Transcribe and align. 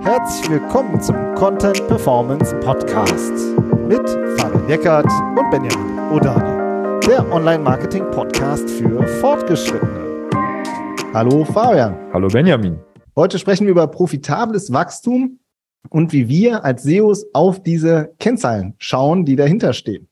Herzlich 0.00 0.50
willkommen 0.50 1.00
zum 1.00 1.16
Content 1.34 1.86
Performance 1.86 2.54
Podcast 2.60 3.32
mit 3.86 4.08
Fabian 4.38 4.68
Eckert 4.68 5.06
und 5.06 5.50
Benjamin 5.50 5.98
Odani, 6.10 7.00
der 7.06 7.30
Online-Marketing-Podcast 7.32 8.68
für 8.68 9.06
Fortgeschrittene. 9.20 10.28
Hallo 11.12 11.44
Fabian. 11.44 11.96
Hallo 12.12 12.28
Benjamin. 12.28 12.80
Heute 13.14 13.38
sprechen 13.38 13.64
wir 13.66 13.70
über 13.70 13.86
profitables 13.86 14.72
Wachstum 14.72 15.38
und 15.90 16.12
wie 16.12 16.28
wir 16.28 16.64
als 16.64 16.82
SEOs 16.82 17.26
auf 17.32 17.62
diese 17.62 18.12
Kennzahlen 18.18 18.74
schauen, 18.78 19.24
die 19.24 19.36
dahinter 19.36 19.72
stehen. 19.72 20.08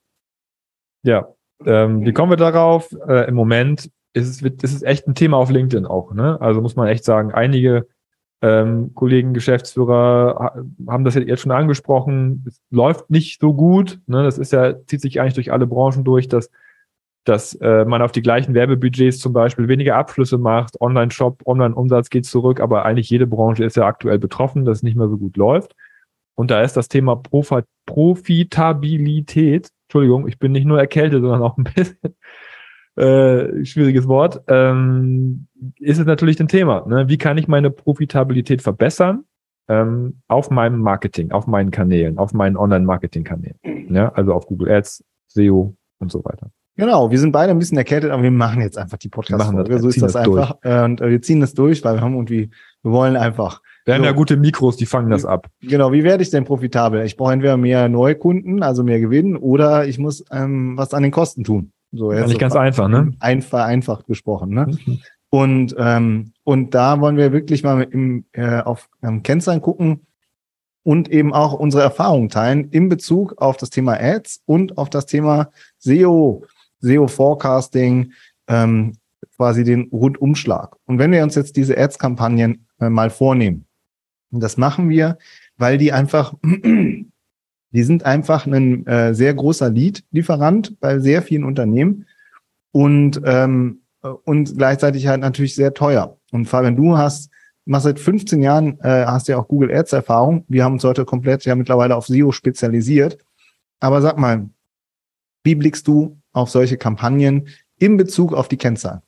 Ja, 1.02 1.34
ähm, 1.66 2.04
wie 2.04 2.12
kommen 2.12 2.30
wir 2.30 2.36
darauf? 2.36 2.92
Äh, 3.08 3.28
Im 3.28 3.34
Moment 3.34 3.90
ist 4.14 4.28
es, 4.28 4.42
ist 4.42 4.74
es 4.74 4.82
echt 4.82 5.06
ein 5.06 5.14
Thema 5.14 5.36
auf 5.36 5.50
LinkedIn 5.50 5.86
auch. 5.86 6.12
Ne? 6.12 6.40
Also 6.40 6.60
muss 6.60 6.76
man 6.76 6.88
echt 6.88 7.04
sagen, 7.04 7.32
einige 7.32 7.86
ähm, 8.42 8.92
Kollegen, 8.94 9.34
Geschäftsführer 9.34 10.64
haben 10.88 11.04
das 11.04 11.14
jetzt 11.14 11.40
schon 11.40 11.52
angesprochen. 11.52 12.44
Es 12.46 12.60
läuft 12.70 13.08
nicht 13.08 13.40
so 13.40 13.54
gut. 13.54 14.00
Ne? 14.06 14.24
Das 14.24 14.38
ist 14.38 14.52
ja, 14.52 14.84
zieht 14.86 15.00
sich 15.00 15.20
eigentlich 15.20 15.34
durch 15.34 15.52
alle 15.52 15.66
Branchen 15.66 16.04
durch, 16.04 16.28
dass, 16.28 16.50
dass 17.24 17.54
äh, 17.54 17.84
man 17.84 18.02
auf 18.02 18.12
die 18.12 18.22
gleichen 18.22 18.52
Werbebudgets 18.52 19.20
zum 19.20 19.32
Beispiel 19.32 19.68
weniger 19.68 19.96
Abschlüsse 19.96 20.38
macht. 20.38 20.80
Online-Shop, 20.80 21.42
Online-Umsatz 21.46 22.10
geht 22.10 22.26
zurück, 22.26 22.60
aber 22.60 22.84
eigentlich 22.84 23.08
jede 23.10 23.28
Branche 23.28 23.64
ist 23.64 23.76
ja 23.76 23.86
aktuell 23.86 24.18
betroffen, 24.18 24.64
dass 24.64 24.78
es 24.78 24.82
nicht 24.82 24.96
mehr 24.96 25.08
so 25.08 25.16
gut 25.16 25.36
läuft. 25.36 25.76
Und 26.34 26.50
da 26.50 26.62
ist 26.62 26.76
das 26.76 26.88
Thema 26.88 27.16
Profi 27.16 27.62
Profitabilität, 27.86 29.68
Entschuldigung, 29.88 30.26
ich 30.28 30.38
bin 30.38 30.52
nicht 30.52 30.64
nur 30.64 30.78
erkältet, 30.78 31.20
sondern 31.20 31.42
auch 31.42 31.58
ein 31.58 31.64
bisschen 31.64 32.16
äh, 32.96 33.64
schwieriges 33.64 34.06
Wort, 34.08 34.42
ähm, 34.48 35.46
ist 35.78 35.98
es 35.98 36.06
natürlich 36.06 36.40
ein 36.40 36.48
Thema. 36.48 36.86
Ne? 36.86 37.08
Wie 37.08 37.18
kann 37.18 37.38
ich 37.38 37.48
meine 37.48 37.70
Profitabilität 37.70 38.62
verbessern 38.62 39.24
ähm, 39.68 40.20
auf 40.28 40.50
meinem 40.50 40.80
Marketing, 40.80 41.30
auf 41.32 41.46
meinen 41.46 41.70
Kanälen, 41.70 42.18
auf 42.18 42.32
meinen 42.32 42.56
Online-Marketing-Kanälen? 42.56 43.58
Ja? 43.90 44.12
Also 44.12 44.34
auf 44.34 44.46
Google 44.46 44.70
Ads, 44.70 45.04
SEO 45.28 45.74
und 45.98 46.12
so 46.12 46.24
weiter. 46.24 46.50
Genau, 46.76 47.10
wir 47.10 47.18
sind 47.18 47.32
beide 47.32 47.52
ein 47.52 47.58
bisschen 47.58 47.76
erkältet, 47.76 48.10
aber 48.10 48.22
wir 48.22 48.30
machen 48.30 48.62
jetzt 48.62 48.78
einfach 48.78 48.96
die 48.96 49.10
Podcast-Folge. 49.10 49.78
So 49.78 49.88
ist 49.88 50.00
das, 50.00 50.14
das 50.14 50.26
einfach. 50.26 50.58
Durch. 50.62 50.84
Und 50.84 51.00
äh, 51.02 51.10
wir 51.10 51.20
ziehen 51.20 51.40
das 51.40 51.52
durch, 51.52 51.84
weil 51.84 51.96
wir 51.96 52.00
haben 52.00 52.14
irgendwie, 52.14 52.50
wir 52.82 52.92
wollen 52.92 53.16
einfach. 53.16 53.60
Wir 53.84 53.92
so. 53.92 53.98
haben 53.98 54.04
ja 54.04 54.12
gute 54.12 54.36
Mikros, 54.38 54.76
die 54.76 54.86
fangen 54.86 55.10
das 55.10 55.26
ab. 55.26 55.48
Genau, 55.60 55.92
wie 55.92 56.02
werde 56.02 56.22
ich 56.22 56.30
denn 56.30 56.44
profitabel? 56.44 57.04
Ich 57.04 57.16
brauche 57.16 57.32
entweder 57.32 57.58
mehr 57.58 57.88
Neukunden, 57.90 58.62
also 58.62 58.84
mehr 58.84 59.00
Gewinn, 59.00 59.36
oder 59.36 59.86
ich 59.86 59.98
muss 59.98 60.24
ähm, 60.30 60.76
was 60.78 60.94
an 60.94 61.02
den 61.02 61.12
Kosten 61.12 61.44
tun. 61.44 61.72
So, 61.92 62.12
jetzt 62.12 62.26
nicht 62.26 62.34
so 62.34 62.38
ganz 62.38 62.56
einfach, 62.56 62.88
ne? 62.88 63.12
Einfach, 63.20 63.50
vereinfacht 63.50 64.06
gesprochen, 64.06 64.50
ne? 64.50 64.66
Mhm. 64.66 65.00
Und, 65.28 65.74
ähm, 65.78 66.32
und 66.44 66.74
da 66.74 67.00
wollen 67.00 67.16
wir 67.16 67.32
wirklich 67.32 67.62
mal 67.62 67.82
im, 67.82 68.26
äh, 68.32 68.60
auf 68.60 68.88
ähm, 69.02 69.22
Kennzahlen 69.22 69.62
gucken 69.62 70.06
und 70.82 71.10
eben 71.10 71.32
auch 71.32 71.54
unsere 71.54 71.82
Erfahrungen 71.82 72.28
teilen 72.28 72.68
in 72.70 72.88
Bezug 72.88 73.40
auf 73.40 73.56
das 73.56 73.70
Thema 73.70 73.94
Ads 73.98 74.42
und 74.44 74.76
auf 74.76 74.90
das 74.90 75.06
Thema 75.06 75.50
SEO, 75.78 76.44
SEO-Forecasting, 76.80 78.12
ähm, 78.48 78.92
quasi 79.36 79.64
den 79.64 79.88
Rundumschlag. 79.90 80.76
Und 80.86 80.98
wenn 80.98 81.12
wir 81.12 81.22
uns 81.22 81.34
jetzt 81.34 81.56
diese 81.56 81.78
Ads-Kampagnen 81.78 82.66
äh, 82.80 82.90
mal 82.90 83.10
vornehmen, 83.10 83.66
das 84.30 84.56
machen 84.56 84.88
wir, 84.88 85.18
weil 85.56 85.78
die 85.78 85.92
einfach 85.92 86.34
Die 87.72 87.82
sind 87.82 88.04
einfach 88.04 88.46
ein 88.46 88.86
äh, 88.86 89.14
sehr 89.14 89.34
großer 89.34 89.70
Lead-Lieferant 89.70 90.78
bei 90.80 90.98
sehr 90.98 91.22
vielen 91.22 91.44
Unternehmen 91.44 92.06
und, 92.70 93.20
ähm, 93.24 93.82
und 94.24 94.56
gleichzeitig 94.56 95.06
halt 95.06 95.20
natürlich 95.20 95.54
sehr 95.54 95.74
teuer. 95.74 96.18
Und 96.32 96.46
Fabian, 96.46 96.76
du 96.76 96.96
hast, 96.96 97.30
machst 97.64 97.84
seit 97.84 97.98
15 97.98 98.42
Jahren, 98.42 98.78
äh, 98.80 99.06
hast 99.06 99.28
ja 99.28 99.38
auch 99.38 99.48
Google 99.48 99.72
Ads 99.72 99.92
Erfahrung. 99.92 100.44
Wir 100.48 100.64
haben 100.64 100.74
uns 100.74 100.84
heute 100.84 101.04
komplett 101.04 101.44
ja 101.44 101.54
mittlerweile 101.54 101.96
auf 101.96 102.06
SEO 102.06 102.32
spezialisiert. 102.32 103.18
Aber 103.80 104.02
sag 104.02 104.18
mal, 104.18 104.48
wie 105.44 105.54
blickst 105.54 105.88
du 105.88 106.18
auf 106.32 106.50
solche 106.50 106.76
Kampagnen 106.76 107.48
in 107.78 107.96
Bezug 107.96 108.32
auf 108.32 108.48
die 108.48 108.56
Kennzahlen? 108.56 109.02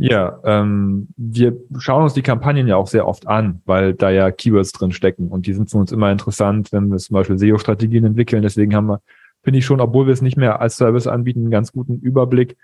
Ja, 0.00 0.38
ähm, 0.44 1.08
wir 1.16 1.56
schauen 1.78 2.04
uns 2.04 2.14
die 2.14 2.22
Kampagnen 2.22 2.68
ja 2.68 2.76
auch 2.76 2.86
sehr 2.86 3.06
oft 3.06 3.26
an, 3.26 3.62
weil 3.64 3.94
da 3.94 4.10
ja 4.10 4.30
Keywords 4.30 4.70
drin 4.70 4.92
stecken 4.92 5.26
und 5.26 5.46
die 5.46 5.54
sind 5.54 5.70
für 5.70 5.78
uns 5.78 5.90
immer 5.90 6.12
interessant, 6.12 6.70
wenn 6.70 6.88
wir 6.88 6.98
zum 6.98 7.14
Beispiel 7.14 7.36
SEO-Strategien 7.36 8.04
entwickeln. 8.04 8.42
Deswegen 8.42 8.76
haben 8.76 8.86
wir, 8.86 9.00
finde 9.42 9.58
ich 9.58 9.66
schon, 9.66 9.80
obwohl 9.80 10.06
wir 10.06 10.12
es 10.12 10.22
nicht 10.22 10.36
mehr 10.36 10.60
als 10.60 10.76
Service 10.76 11.08
anbieten, 11.08 11.40
einen 11.40 11.50
ganz 11.50 11.72
guten 11.72 11.98
Überblick, 11.98 12.56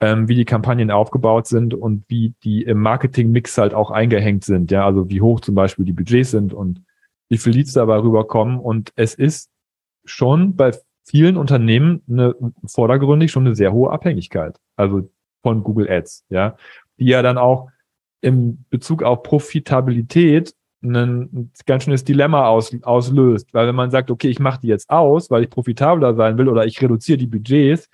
ähm, 0.00 0.28
wie 0.28 0.34
die 0.34 0.46
Kampagnen 0.46 0.90
aufgebaut 0.90 1.46
sind 1.46 1.74
und 1.74 2.04
wie 2.08 2.32
die 2.42 2.62
im 2.62 2.80
Marketing-Mix 2.80 3.58
halt 3.58 3.74
auch 3.74 3.90
eingehängt 3.90 4.44
sind. 4.44 4.70
Ja, 4.70 4.86
also 4.86 5.10
wie 5.10 5.20
hoch 5.20 5.40
zum 5.40 5.54
Beispiel 5.54 5.84
die 5.84 5.92
Budgets 5.92 6.30
sind 6.30 6.54
und 6.54 6.82
wie 7.28 7.36
viel 7.36 7.52
Leads 7.52 7.74
dabei 7.74 7.98
rüberkommen. 7.98 8.58
Und 8.58 8.92
es 8.96 9.14
ist 9.14 9.50
schon 10.06 10.56
bei 10.56 10.72
vielen 11.04 11.36
Unternehmen 11.36 12.00
eine 12.08 12.34
vordergründig 12.64 13.30
schon 13.30 13.46
eine 13.46 13.54
sehr 13.54 13.74
hohe 13.74 13.90
Abhängigkeit. 13.90 14.58
Also 14.76 15.10
von 15.42 15.62
Google 15.62 15.90
Ads, 15.90 16.24
ja, 16.28 16.56
die 16.98 17.06
ja 17.06 17.22
dann 17.22 17.38
auch 17.38 17.68
im 18.20 18.64
Bezug 18.70 19.02
auf 19.02 19.22
Profitabilität 19.22 20.54
ein 20.82 21.52
ganz 21.66 21.84
schönes 21.84 22.04
Dilemma 22.04 22.46
aus, 22.46 22.74
auslöst. 22.82 23.52
Weil 23.54 23.68
wenn 23.68 23.74
man 23.74 23.90
sagt, 23.90 24.10
okay, 24.10 24.28
ich 24.28 24.40
mache 24.40 24.60
die 24.60 24.66
jetzt 24.66 24.90
aus, 24.90 25.30
weil 25.30 25.44
ich 25.44 25.50
profitabler 25.50 26.14
sein 26.14 26.38
will 26.38 26.48
oder 26.48 26.66
ich 26.66 26.80
reduziere 26.82 27.18
die 27.18 27.26
Budgets, 27.26 27.88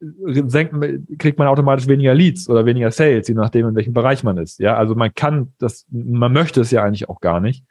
senkt, 0.00 0.74
kriegt 1.18 1.38
man 1.38 1.48
automatisch 1.48 1.88
weniger 1.88 2.14
Leads 2.14 2.48
oder 2.48 2.64
weniger 2.66 2.90
Sales, 2.90 3.26
je 3.26 3.34
nachdem, 3.34 3.68
in 3.68 3.74
welchem 3.74 3.94
Bereich 3.94 4.22
man 4.22 4.36
ist. 4.36 4.60
Ja, 4.60 4.76
also 4.76 4.94
man 4.94 5.12
kann 5.12 5.52
das, 5.58 5.86
man 5.90 6.32
möchte 6.32 6.60
es 6.60 6.70
ja 6.70 6.84
eigentlich 6.84 7.08
auch 7.08 7.20
gar 7.20 7.40
nicht. 7.40 7.64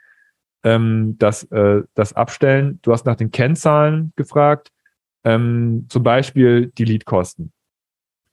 Ähm, 0.64 1.16
das, 1.20 1.44
äh, 1.46 1.84
das 1.94 2.14
Abstellen, 2.14 2.80
du 2.82 2.92
hast 2.92 3.06
nach 3.06 3.16
den 3.16 3.32
Kennzahlen 3.32 4.12
gefragt, 4.18 4.72
ähm, 5.24 5.86
zum 5.90 6.04
Beispiel 6.04 6.72
die 6.78 6.86
Leadkosten. 6.86 7.54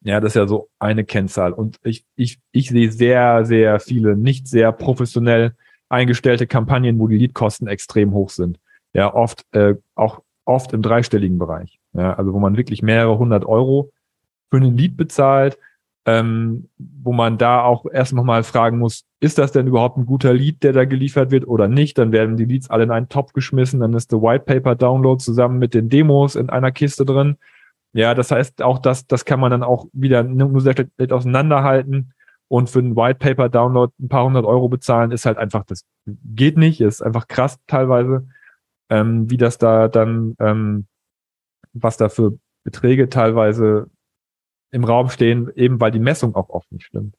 Ja, 0.05 0.21
das 0.21 0.33
ist 0.33 0.37
ja 0.37 0.47
so 0.47 0.69
eine 0.79 1.05
Kennzahl. 1.05 1.53
Und 1.53 1.79
ich, 1.83 2.05
ich, 2.15 2.39
ich 2.53 2.69
sehe 2.69 2.93
sehr, 2.93 3.45
sehr 3.47 3.81
viele 3.81 4.17
nicht 4.17 4.47
sehr 4.47 4.71
professionell 4.71 5.55
eingestellte 5.89 6.47
Kampagnen, 6.47 6.99
wo 6.99 7.09
die 7.09 7.19
Leadkosten 7.19 7.69
extrem 7.69 8.13
hoch 8.13 8.29
sind. 8.31 8.59
Ja, 8.93 9.13
oft, 9.13 9.45
äh, 9.53 9.75
auch 9.95 10.21
oft 10.45 10.73
im 10.75 10.83
dreistelligen 10.83 11.39
Bereich. 11.39 11.81
Ja, 11.95 12.15
also 12.15 12.35
wo 12.35 12.39
man 12.39 12.57
wirklich 12.57 12.83
mehrere 12.83 13.19
hundert 13.19 13.47
Euro 13.47 13.91
für 14.51 14.59
einen 14.59 14.77
Lead 14.77 14.97
bezahlt, 14.97 15.59
ähm, 16.07 16.69
wo 16.77 17.15
man 17.15 17.39
da 17.39 17.63
auch 17.63 17.87
erst 17.91 18.13
nochmal 18.13 18.43
fragen 18.43 18.79
muss, 18.79 19.07
ist 19.21 19.39
das 19.39 19.53
denn 19.53 19.67
überhaupt 19.67 19.97
ein 19.97 20.05
guter 20.05 20.35
Lead, 20.35 20.63
der 20.63 20.75
da 20.75 20.85
geliefert 20.85 21.31
wird 21.31 21.47
oder 21.49 21.67
nicht? 21.67 21.97
Dann 21.97 22.13
werden 22.13 22.37
die 22.37 22.45
Leads 22.45 22.69
alle 22.69 22.85
in 22.85 22.91
einen 22.91 23.09
Topf 23.09 23.33
geschmissen, 23.33 23.81
dann 23.81 23.95
ist 23.95 24.13
der 24.13 24.21
White 24.21 24.45
Paper 24.45 24.75
Download 24.75 25.23
zusammen 25.23 25.59
mit 25.59 25.73
den 25.73 25.89
Demos 25.89 26.37
in 26.37 26.51
einer 26.51 26.73
Kiste 26.73 27.07
drin. 27.07 27.39
Ja, 27.95 28.15
das 28.15 28.33
heißt, 28.33 28.61
auch 28.61 28.81
das, 28.81 29.07
das 29.07 29.25
kann 29.25 29.39
man 29.39 29.53
dann 29.53 29.63
auch 29.63 29.87
wieder 29.93 30.25
nur 30.25 30.61
sehr 30.61 30.73
schlecht 30.73 31.13
auseinanderhalten 31.13 32.13
und 32.49 32.69
für 32.69 32.81
einen 32.81 32.97
White 32.97 33.21
Paper 33.21 33.49
Download 33.49 33.93
ein 34.01 34.09
paar 34.09 34.25
hundert 34.25 34.45
Euro 34.45 34.69
bezahlen, 34.69 35.13
ist 35.13 35.27
halt 35.27 35.39
einfach, 35.39 35.65
das 35.65 35.85
geht 36.05 36.59
nicht, 36.59 36.81
ist 36.81 37.03
einfach 37.03 37.29
krass 37.29 37.59
teilweise, 37.69 38.27
ähm, 38.91 39.31
wie 39.31 39.37
das 39.37 39.59
da 39.59 39.87
dann, 39.87 40.35
ähm, 40.41 40.87
was 41.73 41.97
da 41.97 42.09
für 42.09 42.37
Beträge 42.65 43.09
teilweise 43.09 43.89
im 44.73 44.83
Raum 44.83 45.09
stehen, 45.09 45.53
eben 45.55 45.81
weil 45.81 45.93
die 45.93 46.01
Messung 46.01 46.35
auch 46.35 46.49
oft 46.49 46.71
nicht 46.73 46.87
stimmt. 46.87 47.15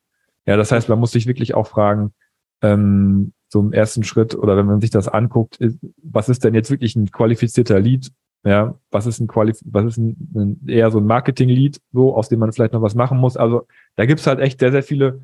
Ja, 0.45 0.57
das 0.57 0.73
heißt, 0.73 0.89
man 0.89 0.99
muss 0.99 1.11
sich 1.11 1.25
wirklich 1.25 1.55
auch 1.55 1.67
fragen, 1.67 2.13
ähm, 2.61 3.31
so 3.47 3.61
im 3.61 3.71
ersten 3.71 4.03
Schritt 4.03 4.35
oder 4.35 4.57
wenn 4.57 4.65
man 4.65 4.81
sich 4.81 4.89
das 4.89 5.07
anguckt, 5.07 5.57
was 6.03 6.27
ist 6.27 6.43
denn 6.43 6.53
jetzt 6.53 6.69
wirklich 6.69 6.97
ein 6.97 7.11
qualifizierter 7.11 7.79
Lead 7.79 8.11
ja, 8.45 8.79
was 8.91 9.07
ist 9.07 9.19
ein 9.19 9.27
Qualif 9.27 9.59
was 9.65 9.85
ist 9.85 9.97
ein, 9.97 10.15
ein 10.35 10.67
eher 10.67 10.91
so 10.91 10.99
ein 10.99 11.05
Marketing-Lead, 11.05 11.81
so, 11.91 12.15
aus 12.15 12.29
dem 12.29 12.39
man 12.39 12.51
vielleicht 12.51 12.73
noch 12.73 12.81
was 12.81 12.95
machen 12.95 13.17
muss. 13.17 13.37
Also 13.37 13.67
da 13.95 14.05
gibt's 14.05 14.27
halt 14.27 14.39
echt 14.39 14.59
sehr, 14.59 14.71
sehr 14.71 14.83
viele 14.83 15.21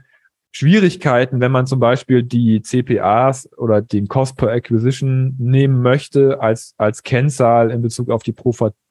Schwierigkeiten, 0.53 1.39
wenn 1.39 1.51
man 1.51 1.67
zum 1.67 1.79
Beispiel 1.79 2.23
die 2.23 2.61
CPAs 2.61 3.49
oder 3.57 3.81
den 3.81 4.07
Cost 4.07 4.37
per 4.37 4.49
Acquisition 4.49 5.35
nehmen 5.37 5.81
möchte 5.81 6.41
als, 6.41 6.73
als 6.77 7.03
Kennzahl 7.03 7.71
in 7.71 7.81
Bezug 7.81 8.09
auf 8.09 8.23
die 8.23 8.33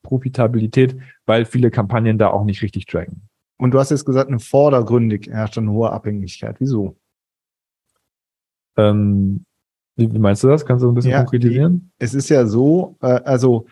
Profitabilität, 0.03 0.97
weil 1.27 1.45
viele 1.45 1.71
Kampagnen 1.71 2.17
da 2.17 2.29
auch 2.29 2.45
nicht 2.45 2.63
richtig 2.63 2.87
tracken. 2.87 3.29
Und 3.59 3.73
du 3.73 3.79
hast 3.79 3.91
jetzt 3.91 4.07
gesagt, 4.07 4.29
eine 4.29 4.39
vordergründig 4.39 5.29
herrscht 5.29 5.59
eine 5.59 5.71
hohe 5.71 5.91
Abhängigkeit. 5.91 6.57
Wieso? 6.61 6.97
Ähm, 8.79 9.45
wie 9.97 10.19
meinst 10.19 10.43
du 10.43 10.49
das? 10.49 10.65
Kannst 10.65 10.83
du 10.83 10.89
ein 10.89 10.95
bisschen 10.95 11.11
ja, 11.11 11.19
konkretisieren? 11.19 11.93
Es 11.99 12.15
ist 12.15 12.31
ja 12.31 12.47
so, 12.47 12.97
äh, 13.03 13.21
also 13.25 13.67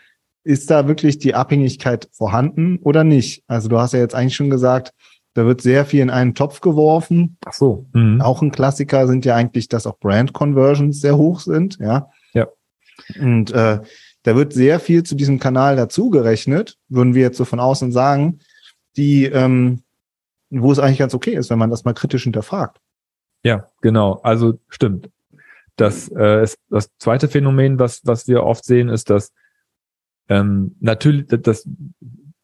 ist 0.44 0.70
da 0.70 0.88
wirklich 0.88 1.18
die 1.18 1.34
Abhängigkeit 1.34 2.08
vorhanden 2.12 2.78
oder 2.78 3.04
nicht? 3.04 3.42
Also 3.46 3.68
du 3.68 3.78
hast 3.78 3.92
ja 3.92 3.98
jetzt 4.00 4.14
eigentlich 4.14 4.36
schon 4.36 4.50
gesagt, 4.50 4.92
da 5.34 5.46
wird 5.46 5.60
sehr 5.60 5.84
viel 5.84 6.00
in 6.00 6.10
einen 6.10 6.34
Topf 6.34 6.60
geworfen. 6.60 7.36
Ach 7.44 7.52
so. 7.52 7.86
Mhm. 7.92 8.20
Auch 8.20 8.42
ein 8.42 8.50
Klassiker 8.50 9.06
sind 9.06 9.24
ja 9.24 9.36
eigentlich, 9.36 9.68
dass 9.68 9.86
auch 9.86 9.98
Brand 9.98 10.32
Conversions 10.32 11.00
sehr 11.00 11.16
hoch 11.16 11.40
sind, 11.40 11.78
ja. 11.80 12.10
Ja. 12.32 12.48
Und 13.20 13.52
äh, 13.52 13.80
da 14.24 14.36
wird 14.36 14.52
sehr 14.52 14.80
viel 14.80 15.04
zu 15.04 15.14
diesem 15.14 15.38
Kanal 15.38 15.76
dazugerechnet, 15.76 16.76
würden 16.88 17.14
wir 17.14 17.22
jetzt 17.22 17.36
so 17.36 17.44
von 17.44 17.60
außen 17.60 17.92
sagen, 17.92 18.40
die, 18.96 19.26
ähm, 19.26 19.82
wo 20.50 20.72
es 20.72 20.78
eigentlich 20.78 20.98
ganz 20.98 21.14
okay 21.14 21.34
ist, 21.34 21.50
wenn 21.50 21.58
man 21.58 21.70
das 21.70 21.84
mal 21.84 21.94
kritisch 21.94 22.24
hinterfragt. 22.24 22.80
Ja, 23.44 23.68
genau. 23.80 24.20
Also 24.22 24.58
stimmt. 24.68 25.08
Das, 25.76 26.08
äh, 26.08 26.42
ist, 26.42 26.58
das 26.68 26.90
zweite 26.98 27.28
Phänomen, 27.28 27.78
was, 27.78 28.00
was 28.04 28.26
wir 28.26 28.42
oft 28.42 28.64
sehen, 28.64 28.88
ist, 28.88 29.10
dass 29.10 29.32
ähm, 30.28 30.76
natürlich, 30.80 31.26
das, 31.26 31.40
das 31.42 31.66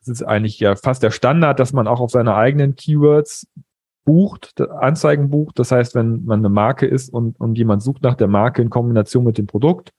ist 0.07 0.23
eigentlich 0.23 0.59
ja 0.61 0.77
fast 0.77 1.03
der 1.03 1.11
Standard, 1.11 1.61
dass 1.61 1.73
man 1.73 1.87
auch 1.87 2.01
auf 2.01 2.11
seine 2.11 2.35
eigenen 2.35 2.77
Keywords 2.77 3.47
bucht, 4.05 4.61
Anzeigen 4.61 5.31
bucht. 5.31 5.59
Das 5.59 5.73
heißt, 5.73 5.95
wenn 5.95 6.25
man 6.25 6.41
eine 6.41 6.51
Marke 6.51 6.87
ist 6.87 7.09
und, 7.09 7.39
und 7.41 7.57
jemand 7.57 7.83
sucht 7.83 8.03
nach 8.03 8.15
der 8.15 8.29
Marke 8.29 8.63
in 8.63 8.71
Kombination 8.71 9.25
mit 9.25 9.39
dem 9.39 9.47
Produkt, 9.47 9.93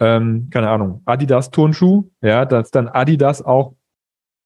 ähm, 0.00 0.48
keine 0.50 0.68
Ahnung, 0.68 1.02
Adidas 1.04 1.50
Turnschuh, 1.50 2.10
ja, 2.20 2.44
dass 2.44 2.70
dann 2.70 2.88
Adidas 2.88 3.42
auch 3.42 3.74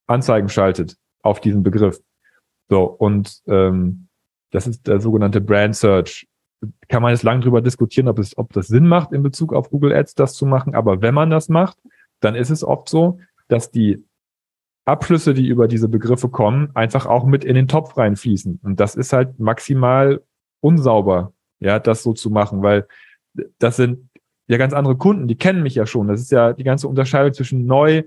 Anzeigen 0.06 0.48
schaltet 0.48 0.96
auf 1.22 1.40
diesen 1.40 1.62
Begriff. 1.62 2.00
So, 2.68 2.84
und 2.84 3.40
ähm, 3.46 4.08
das 4.50 4.66
ist 4.66 4.86
der 4.86 5.00
sogenannte 5.00 5.40
Brand 5.40 5.76
Search. 5.76 6.28
Kann 6.88 7.02
man 7.02 7.12
jetzt 7.12 7.22
lang 7.22 7.40
drüber 7.40 7.62
diskutieren, 7.62 8.08
ob 8.08 8.18
es, 8.18 8.36
ob 8.36 8.52
das 8.52 8.68
Sinn 8.68 8.86
macht, 8.86 9.12
in 9.12 9.22
Bezug 9.22 9.54
auf 9.54 9.70
Google 9.70 9.92
Ads 9.92 10.14
das 10.14 10.34
zu 10.34 10.46
machen. 10.46 10.74
Aber 10.74 11.00
wenn 11.00 11.14
man 11.14 11.30
das 11.30 11.48
macht, 11.48 11.78
dann 12.20 12.34
ist 12.34 12.50
es 12.50 12.64
oft 12.64 12.88
so, 12.88 13.18
dass 13.48 13.70
die 13.70 14.04
Abschlüsse, 14.84 15.34
die 15.34 15.46
über 15.46 15.68
diese 15.68 15.88
Begriffe 15.88 16.28
kommen, 16.28 16.70
einfach 16.74 17.06
auch 17.06 17.24
mit 17.24 17.44
in 17.44 17.54
den 17.54 17.68
Topf 17.68 17.96
reinfließen. 17.96 18.60
Und 18.62 18.80
das 18.80 18.94
ist 18.94 19.12
halt 19.12 19.38
maximal 19.38 20.22
unsauber, 20.60 21.32
ja, 21.60 21.78
das 21.78 22.02
so 22.02 22.12
zu 22.12 22.30
machen, 22.30 22.62
weil 22.62 22.86
das 23.58 23.76
sind 23.76 24.10
ja 24.48 24.56
ganz 24.56 24.72
andere 24.72 24.96
Kunden, 24.96 25.28
die 25.28 25.36
kennen 25.36 25.62
mich 25.62 25.74
ja 25.74 25.86
schon. 25.86 26.08
Das 26.08 26.20
ist 26.20 26.32
ja 26.32 26.52
die 26.52 26.64
ganze 26.64 26.88
Unterscheidung 26.88 27.32
zwischen 27.32 27.66
neu, 27.66 28.02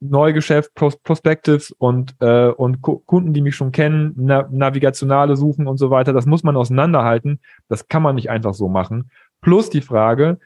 Neugeschäft, 0.00 0.74
Pros 0.74 0.96
Prospectives 0.96 1.72
und, 1.72 2.14
äh, 2.20 2.48
und 2.48 2.82
Kunden, 2.82 3.32
die 3.32 3.40
mich 3.40 3.56
schon 3.56 3.72
kennen, 3.72 4.12
na 4.16 4.48
navigationale 4.50 5.36
Suchen 5.36 5.66
und 5.66 5.76
so 5.76 5.90
weiter. 5.90 6.12
Das 6.12 6.26
muss 6.26 6.44
man 6.44 6.56
auseinanderhalten. 6.56 7.40
Das 7.68 7.88
kann 7.88 8.02
man 8.02 8.14
nicht 8.14 8.30
einfach 8.30 8.54
so 8.54 8.68
machen. 8.68 9.10
Plus 9.40 9.70
die 9.70 9.80
Frage, 9.80 10.38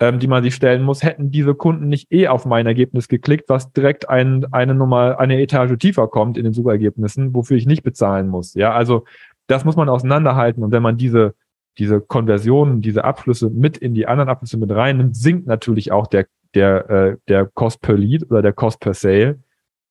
ähm, 0.00 0.18
die 0.18 0.26
man 0.26 0.42
sich 0.42 0.54
stellen 0.54 0.82
muss, 0.82 1.02
hätten 1.02 1.30
diese 1.30 1.54
Kunden 1.54 1.88
nicht 1.88 2.10
eh 2.10 2.28
auf 2.28 2.46
mein 2.46 2.66
Ergebnis 2.66 3.08
geklickt, 3.08 3.48
was 3.48 3.72
direkt 3.72 4.08
ein, 4.08 4.46
eine 4.52 4.74
Nummer, 4.74 5.20
eine 5.20 5.40
Etage 5.40 5.76
tiefer 5.78 6.08
kommt 6.08 6.38
in 6.38 6.44
den 6.44 6.54
Suchergebnissen, 6.54 7.34
wofür 7.34 7.56
ich 7.56 7.66
nicht 7.66 7.82
bezahlen 7.82 8.28
muss. 8.28 8.54
Ja, 8.54 8.72
also 8.72 9.04
das 9.46 9.64
muss 9.64 9.76
man 9.76 9.88
auseinanderhalten. 9.88 10.64
Und 10.64 10.72
wenn 10.72 10.82
man 10.82 10.96
diese, 10.96 11.34
diese 11.78 12.00
Konversionen, 12.00 12.80
diese 12.80 13.04
Abschlüsse 13.04 13.50
mit 13.50 13.76
in 13.76 13.94
die 13.94 14.06
anderen 14.06 14.30
Abschlüsse 14.30 14.56
mit 14.56 14.70
reinnimmt, 14.70 15.14
sinkt 15.14 15.46
natürlich 15.46 15.92
auch 15.92 16.06
der, 16.06 16.26
der, 16.54 16.90
äh, 16.90 17.16
der 17.28 17.46
Cost 17.46 17.82
per 17.82 17.96
Lead 17.96 18.30
oder 18.30 18.40
der 18.40 18.54
Cost 18.54 18.80
per 18.80 18.94
Sale, 18.94 19.38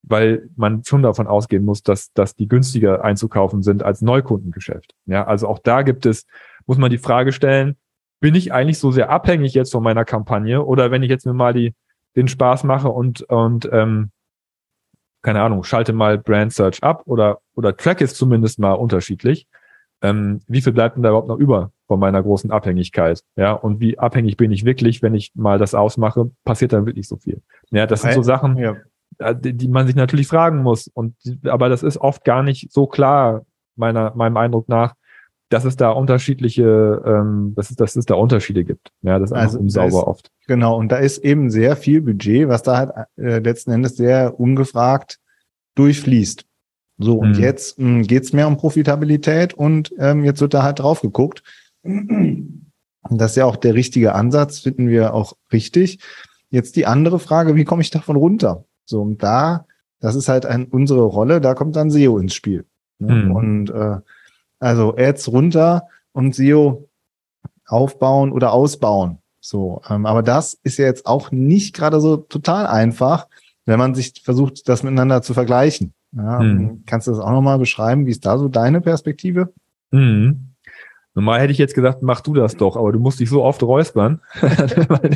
weil 0.02 0.50
man 0.56 0.84
schon 0.84 1.04
davon 1.04 1.28
ausgehen 1.28 1.64
muss, 1.64 1.84
dass, 1.84 2.12
dass 2.14 2.36
die 2.36 2.48
günstiger 2.48 3.04
einzukaufen 3.04 3.62
sind 3.62 3.84
als 3.84 4.02
Neukundengeschäft. 4.02 4.96
Ja, 5.06 5.26
also 5.26 5.48
auch 5.48 5.60
da 5.60 5.84
gibt 5.84 6.06
es, 6.06 6.26
muss 6.66 6.78
man 6.78 6.90
die 6.90 6.98
Frage 6.98 7.32
stellen, 7.32 7.76
bin 8.26 8.34
ich 8.34 8.52
eigentlich 8.52 8.80
so 8.80 8.90
sehr 8.90 9.12
abhängig 9.12 9.54
jetzt 9.54 9.72
von 9.72 9.84
meiner 9.84 10.04
Kampagne 10.04 10.66
oder 10.66 10.90
wenn 10.90 11.04
ich 11.04 11.12
jetzt 11.12 11.28
mir 11.28 11.34
mal 11.36 11.54
die, 11.54 11.76
den 12.16 12.28
Spaß 12.28 12.64
mache 12.64 12.90
und, 12.90 13.22
und 13.22 13.70
ähm, 13.72 14.10
keine 15.22 15.44
Ahnung, 15.44 15.64
schalte 15.64 15.94
mal 15.94 16.18
Brand 16.18 16.52
Search 16.52 16.82
ab 16.82 17.04
oder, 17.06 17.38
oder 17.54 17.78
track 17.78 18.02
es 18.02 18.16
zumindest 18.16 18.58
mal 18.58 18.72
unterschiedlich. 18.72 19.46
Ähm, 20.02 20.42
wie 20.48 20.62
viel 20.62 20.74
bleibt 20.74 20.96
denn 20.96 21.04
da 21.04 21.10
überhaupt 21.10 21.28
noch 21.28 21.38
über 21.38 21.70
von 21.86 22.00
meiner 22.00 22.24
großen 22.24 22.50
Abhängigkeit? 22.50 23.22
Ja, 23.36 23.52
und 23.52 23.80
wie 23.80 24.00
abhängig 24.00 24.38
bin 24.38 24.52
ich 24.52 24.66
wirklich, 24.66 25.04
wenn 25.04 25.14
ich 25.14 25.32
mal 25.36 25.60
das 25.60 25.76
ausmache, 25.76 26.32
passiert 26.46 26.74
dann 26.74 26.88
wirklich 26.88 27.08
so 27.08 27.18
viel? 27.18 27.44
Ja, 27.70 27.86
das 27.86 28.02
sind 28.02 28.14
so 28.14 28.24
Sachen, 28.24 28.58
ja. 28.58 28.76
Äh, 29.20 29.36
die, 29.36 29.54
die 29.54 29.68
man 29.68 29.86
sich 29.86 29.96
natürlich 29.96 30.26
fragen 30.26 30.64
muss. 30.64 30.88
Und, 30.88 31.14
aber 31.46 31.70
das 31.70 31.84
ist 31.84 31.98
oft 31.98 32.26
gar 32.26 32.42
nicht 32.42 32.72
so 32.72 32.88
klar, 32.88 33.46
meiner, 33.76 34.16
meinem 34.16 34.38
Eindruck 34.38 34.68
nach, 34.68 34.96
dass 35.56 35.64
es 35.64 35.78
da 35.78 35.90
unterschiedliche, 35.90 37.02
ähm, 37.06 37.54
dass 37.56 37.70
es, 37.70 37.78
dass 37.78 37.96
es 37.96 38.06
da 38.06 38.16
Unterschiede 38.16 38.66
gibt. 38.66 38.92
Ja, 39.04 39.20
das 39.20 39.32
ist 39.32 39.38
also 39.38 39.58
unsauber 39.58 40.00
ist, 40.00 40.08
oft. 40.08 40.32
Genau, 40.48 40.78
und 40.78 40.92
da 40.92 40.98
ist 40.98 41.20
eben 41.20 41.50
sehr 41.50 41.78
viel 41.78 42.02
Budget, 42.02 42.50
was 42.50 42.62
da 42.62 42.76
halt 42.76 42.92
äh, 43.16 43.40
letzten 43.40 43.72
Endes 43.72 43.96
sehr 43.96 44.38
ungefragt 44.38 45.18
durchfließt. 45.76 46.44
So, 46.98 47.20
und 47.20 47.38
mhm. 47.38 47.42
jetzt 47.42 47.80
mh, 47.80 47.88
hm, 47.88 48.04
geht's 48.04 48.34
mehr 48.34 48.50
um 48.50 48.58
Profitabilität 48.58 49.54
und 49.54 49.94
ähm, 49.98 50.26
jetzt 50.26 50.42
wird 50.42 50.54
da 50.54 50.62
halt 50.62 50.80
drauf 50.80 51.00
geguckt. 51.00 51.42
Und 51.84 52.72
das 53.10 53.32
ist 53.32 53.38
ja 53.38 53.46
auch 53.46 53.56
der 53.56 53.76
richtige 53.76 54.14
Ansatz, 54.14 54.60
finden 54.60 54.90
wir 54.90 55.14
auch 55.14 55.38
richtig. 55.54 56.00
Jetzt 56.50 56.76
die 56.76 56.86
andere 56.86 57.18
Frage, 57.18 57.56
wie 57.56 57.64
komme 57.64 57.82
ich 57.82 57.92
davon 57.92 58.18
runter? 58.18 58.66
So, 58.84 59.02
und 59.02 59.24
da, 59.24 59.68
das 60.02 60.16
ist 60.16 60.28
halt 60.28 60.46
ein, 60.46 60.66
unsere 60.66 61.04
Rolle, 61.04 61.40
da 61.40 61.54
kommt 61.54 61.78
dann 61.78 61.92
SEO 61.92 62.18
ins 62.18 62.34
Spiel. 62.34 62.66
Ne? 63.00 63.16
Mhm. 63.16 63.32
Und 63.32 63.70
äh, 63.70 64.00
also 64.60 64.96
Ads 64.96 65.32
runter 65.32 65.88
und 66.12 66.36
SEO 66.36 66.88
aufbauen 67.68 68.32
oder 68.32 68.54
ausbauen. 68.54 69.20
So, 69.40 69.82
ähm, 69.90 70.06
aber 70.06 70.24
das 70.24 70.58
ist 70.64 70.78
ja 70.78 70.86
jetzt 70.86 71.06
auch 71.06 71.32
nicht 71.32 71.76
gerade 71.76 72.00
so 72.00 72.18
total 72.18 72.68
einfach, 72.68 73.28
wenn 73.66 73.80
man 73.80 73.94
sich 73.94 74.22
versucht, 74.24 74.68
das 74.68 74.84
miteinander 74.84 75.22
zu 75.22 75.34
vergleichen. 75.34 75.94
Ja, 76.14 76.40
hm. 76.40 76.84
Kannst 76.86 77.08
du 77.08 77.12
das 77.12 77.20
auch 77.20 77.32
nochmal 77.32 77.60
beschreiben? 77.60 78.06
Wie 78.06 78.12
ist 78.12 78.26
da 78.26 78.38
so 78.38 78.48
deine 78.48 78.82
Perspektive? 78.82 79.54
Hm. 79.92 80.56
Normal 81.14 81.40
hätte 81.40 81.52
ich 81.52 81.58
jetzt 81.58 81.76
gesagt, 81.76 82.02
mach 82.02 82.22
du 82.22 82.34
das 82.34 82.58
doch, 82.58 82.76
aber 82.76 82.92
du 82.92 83.00
musst 83.00 83.20
dich 83.20 83.30
so 83.30 83.44
oft 83.44 83.64
räuspern. 83.64 84.22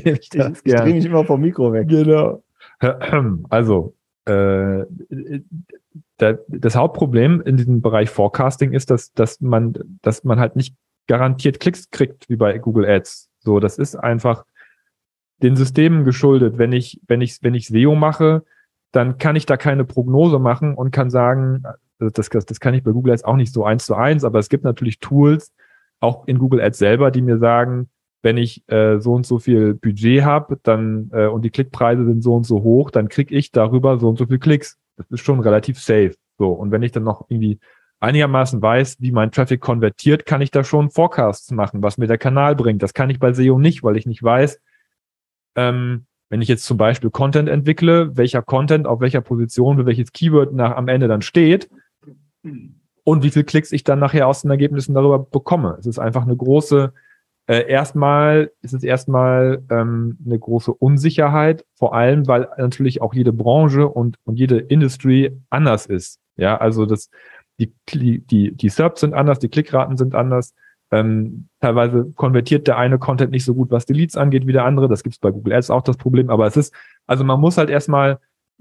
ich 0.05 0.29
ich 0.33 0.73
drehe 0.73 0.93
mich 0.93 1.05
immer 1.05 1.25
vom 1.25 1.41
Mikro 1.41 1.73
weg. 1.73 1.87
Genau. 1.87 2.43
Also, 3.49 3.93
äh, 4.25 4.85
das 6.47 6.75
Hauptproblem 6.75 7.41
in 7.41 7.57
diesem 7.57 7.81
Bereich 7.81 8.09
Forecasting 8.09 8.73
ist, 8.73 8.91
dass, 8.91 9.13
dass 9.13 9.39
man, 9.41 9.73
dass 10.01 10.23
man 10.23 10.39
halt 10.39 10.55
nicht 10.55 10.75
garantiert 11.07 11.59
Klicks 11.59 11.89
kriegt 11.89 12.29
wie 12.29 12.35
bei 12.35 12.57
Google 12.59 12.85
Ads. 12.85 13.29
So, 13.39 13.59
das 13.59 13.77
ist 13.77 13.95
einfach 13.95 14.45
den 15.41 15.55
Systemen 15.55 16.03
geschuldet. 16.03 16.57
Wenn 16.57 16.73
ich, 16.73 16.99
wenn 17.07 17.21
ich, 17.21 17.39
wenn 17.41 17.53
ich 17.53 17.67
SEO 17.67 17.95
mache, 17.95 18.43
dann 18.91 19.17
kann 19.17 19.35
ich 19.35 19.45
da 19.45 19.57
keine 19.57 19.85
Prognose 19.85 20.39
machen 20.39 20.75
und 20.75 20.91
kann 20.91 21.09
sagen, 21.09 21.63
das, 21.99 22.29
das, 22.29 22.45
das 22.45 22.59
kann 22.59 22.73
ich 22.73 22.83
bei 22.83 22.91
Google 22.91 23.13
Ads 23.13 23.23
auch 23.23 23.35
nicht 23.35 23.53
so 23.53 23.63
eins 23.63 23.85
zu 23.85 23.95
eins, 23.95 24.23
aber 24.23 24.39
es 24.39 24.49
gibt 24.49 24.63
natürlich 24.63 24.99
Tools, 24.99 25.53
auch 25.99 26.27
in 26.27 26.39
Google 26.39 26.61
Ads 26.61 26.77
selber, 26.77 27.11
die 27.11 27.21
mir 27.21 27.37
sagen, 27.37 27.89
wenn 28.21 28.37
ich 28.37 28.63
äh, 28.69 28.99
so 28.99 29.13
und 29.13 29.25
so 29.25 29.39
viel 29.39 29.73
Budget 29.73 30.23
habe, 30.23 30.59
dann 30.63 31.09
äh, 31.13 31.27
und 31.27 31.43
die 31.43 31.51
Klickpreise 31.51 32.05
sind 32.05 32.21
so 32.21 32.35
und 32.35 32.45
so 32.45 32.63
hoch, 32.63 32.91
dann 32.91 33.07
kriege 33.09 33.35
ich 33.35 33.51
darüber 33.51 33.97
so 33.97 34.09
und 34.09 34.17
so 34.17 34.25
viel 34.25 34.39
Klicks. 34.39 34.77
Das 34.99 35.09
ist 35.09 35.21
schon 35.21 35.39
relativ 35.39 35.79
safe. 35.79 36.13
So 36.37 36.51
und 36.51 36.71
wenn 36.71 36.83
ich 36.83 36.91
dann 36.91 37.03
noch 37.03 37.25
irgendwie 37.29 37.59
einigermaßen 37.99 38.61
weiß, 38.61 38.97
wie 38.99 39.11
mein 39.11 39.31
Traffic 39.31 39.61
konvertiert, 39.61 40.25
kann 40.25 40.41
ich 40.41 40.51
da 40.51 40.63
schon 40.63 40.89
Forecasts 40.89 41.51
machen, 41.51 41.81
was 41.81 41.97
mir 41.97 42.07
der 42.07 42.17
Kanal 42.17 42.55
bringt. 42.55 42.83
Das 42.83 42.93
kann 42.93 43.09
ich 43.09 43.19
bei 43.19 43.33
SEO 43.33 43.59
nicht, 43.59 43.83
weil 43.83 43.97
ich 43.97 44.05
nicht 44.05 44.23
weiß, 44.23 44.61
ähm, 45.55 46.05
wenn 46.29 46.41
ich 46.41 46.47
jetzt 46.47 46.65
zum 46.65 46.77
Beispiel 46.77 47.09
Content 47.09 47.49
entwickle, 47.49 48.15
welcher 48.15 48.41
Content 48.41 48.87
auf 48.87 49.01
welcher 49.01 49.21
Position 49.21 49.77
für 49.77 49.85
welches 49.85 50.11
Keyword 50.11 50.53
nach, 50.53 50.75
am 50.75 50.87
Ende 50.87 51.07
dann 51.07 51.21
steht 51.21 51.69
und 53.03 53.23
wie 53.23 53.31
viel 53.31 53.43
Klicks 53.43 53.71
ich 53.71 53.83
dann 53.83 53.99
nachher 53.99 54.27
aus 54.27 54.43
den 54.43 54.51
Ergebnissen 54.51 54.93
darüber 54.93 55.19
bekomme. 55.19 55.77
Es 55.79 55.87
ist 55.87 55.99
einfach 55.99 56.23
eine 56.23 56.35
große 56.35 56.93
äh, 57.49 57.67
erstmal 57.67 58.51
ist 58.61 58.75
es 58.75 58.83
erstmal 58.83 59.63
ähm, 59.71 60.19
eine 60.23 60.37
große 60.37 60.71
Unsicherheit, 60.71 61.65
vor 61.73 61.95
allem, 61.95 62.27
weil 62.27 62.47
natürlich 62.59 63.01
auch 63.01 63.15
jede 63.15 63.33
Branche 63.33 63.87
und, 63.87 64.17
und 64.23 64.37
jede 64.37 64.59
Industry 64.59 65.35
anders 65.49 65.87
ist. 65.87 66.19
Ja, 66.35 66.57
also 66.57 66.85
das, 66.85 67.09
die, 67.59 67.73
die, 67.89 68.51
die 68.55 68.69
SERPs 68.69 69.01
sind 69.01 69.15
anders, 69.15 69.39
die 69.39 69.49
Klickraten 69.49 69.97
sind 69.97 70.13
anders. 70.13 70.53
Ähm, 70.91 71.49
teilweise 71.59 72.11
konvertiert 72.15 72.67
der 72.67 72.77
eine 72.77 72.99
Content 72.99 73.31
nicht 73.31 73.45
so 73.45 73.55
gut, 73.55 73.71
was 73.71 73.87
die 73.87 73.93
Leads 73.93 74.15
angeht, 74.15 74.45
wie 74.45 74.53
der 74.53 74.65
andere. 74.65 74.87
Das 74.87 75.01
gibt 75.01 75.15
es 75.15 75.19
bei 75.19 75.31
Google 75.31 75.53
Ads 75.53 75.71
auch 75.71 75.81
das 75.81 75.97
Problem. 75.97 76.29
Aber 76.29 76.45
es 76.45 76.55
ist, 76.55 76.71
also 77.07 77.23
man 77.23 77.39
muss 77.41 77.57
halt 77.57 77.71
erstmal, 77.71 78.19